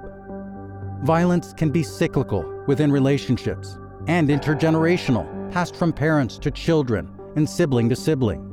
Violence 1.04 1.52
can 1.52 1.70
be 1.70 1.82
cyclical 1.82 2.44
within 2.66 2.92
relationships 2.92 3.78
and 4.06 4.28
intergenerational, 4.28 5.52
passed 5.52 5.76
from 5.76 5.92
parents 5.92 6.38
to 6.38 6.50
children 6.50 7.10
and 7.36 7.48
sibling 7.48 7.88
to 7.88 7.96
sibling. 7.96 8.48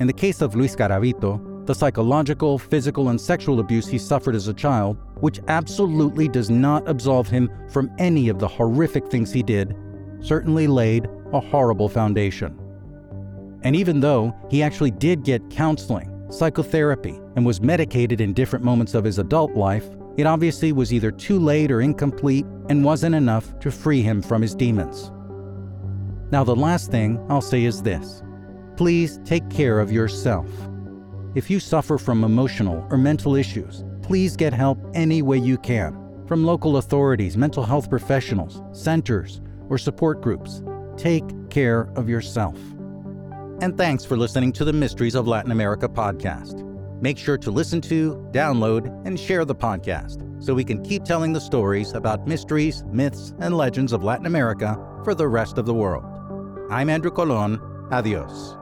In 0.00 0.06
the 0.06 0.12
case 0.12 0.40
of 0.40 0.54
Luis 0.54 0.76
Garavito, 0.76 1.66
the 1.66 1.74
psychological, 1.74 2.58
physical, 2.58 3.10
and 3.10 3.20
sexual 3.20 3.60
abuse 3.60 3.86
he 3.86 3.98
suffered 3.98 4.34
as 4.34 4.48
a 4.48 4.54
child, 4.54 4.96
which 5.20 5.40
absolutely 5.48 6.28
does 6.28 6.48
not 6.48 6.88
absolve 6.88 7.28
him 7.28 7.50
from 7.68 7.90
any 7.98 8.28
of 8.28 8.38
the 8.38 8.48
horrific 8.48 9.08
things 9.08 9.32
he 9.32 9.42
did, 9.42 9.76
certainly 10.20 10.66
laid 10.66 11.08
a 11.32 11.40
horrible 11.40 11.88
foundation. 11.88 12.58
And 13.62 13.74
even 13.74 14.00
though 14.00 14.34
he 14.50 14.62
actually 14.62 14.92
did 14.92 15.24
get 15.24 15.50
counseling, 15.50 16.10
psychotherapy, 16.30 17.18
and 17.36 17.44
was 17.44 17.60
medicated 17.60 18.20
in 18.20 18.32
different 18.32 18.64
moments 18.64 18.94
of 18.94 19.04
his 19.04 19.18
adult 19.18 19.54
life, 19.54 19.88
it 20.16 20.26
obviously 20.26 20.72
was 20.72 20.92
either 20.92 21.10
too 21.10 21.38
late 21.38 21.70
or 21.70 21.80
incomplete 21.80 22.44
and 22.68 22.84
wasn't 22.84 23.14
enough 23.14 23.58
to 23.60 23.70
free 23.70 24.02
him 24.02 24.20
from 24.20 24.42
his 24.42 24.54
demons. 24.54 25.10
Now, 26.30 26.44
the 26.44 26.56
last 26.56 26.90
thing 26.90 27.24
I'll 27.28 27.40
say 27.40 27.64
is 27.64 27.82
this 27.82 28.22
please 28.76 29.18
take 29.24 29.48
care 29.50 29.80
of 29.80 29.90
yourself. 29.90 30.46
If 31.34 31.50
you 31.50 31.58
suffer 31.60 31.98
from 31.98 32.24
emotional 32.24 32.86
or 32.90 32.98
mental 32.98 33.34
issues, 33.34 33.84
please 34.02 34.36
get 34.36 34.52
help 34.52 34.78
any 34.94 35.20
way 35.20 35.38
you 35.38 35.58
can 35.58 35.96
from 36.26 36.44
local 36.44 36.76
authorities, 36.76 37.36
mental 37.36 37.64
health 37.64 37.88
professionals, 37.88 38.62
centers, 38.72 39.40
or 39.68 39.78
support 39.78 40.20
groups. 40.20 40.62
Take 40.98 41.24
care 41.48 41.90
of 41.94 42.08
yourself. 42.08 42.58
And 43.60 43.76
thanks 43.78 44.04
for 44.04 44.16
listening 44.16 44.52
to 44.54 44.64
the 44.64 44.72
Mysteries 44.72 45.14
of 45.14 45.28
Latin 45.28 45.52
America 45.52 45.88
podcast. 45.88 46.64
Make 47.00 47.16
sure 47.16 47.38
to 47.38 47.50
listen 47.52 47.80
to, 47.82 48.16
download, 48.32 49.06
and 49.06 49.18
share 49.18 49.44
the 49.44 49.54
podcast 49.54 50.24
so 50.42 50.54
we 50.54 50.64
can 50.64 50.82
keep 50.82 51.04
telling 51.04 51.32
the 51.32 51.40
stories 51.40 51.92
about 51.92 52.26
mysteries, 52.26 52.84
myths, 52.90 53.32
and 53.38 53.56
legends 53.56 53.92
of 53.92 54.02
Latin 54.02 54.26
America 54.26 54.76
for 55.04 55.14
the 55.14 55.28
rest 55.28 55.56
of 55.56 55.66
the 55.66 55.74
world. 55.74 56.04
I'm 56.70 56.90
Andrew 56.90 57.12
Colon. 57.12 57.60
Adios. 57.92 58.56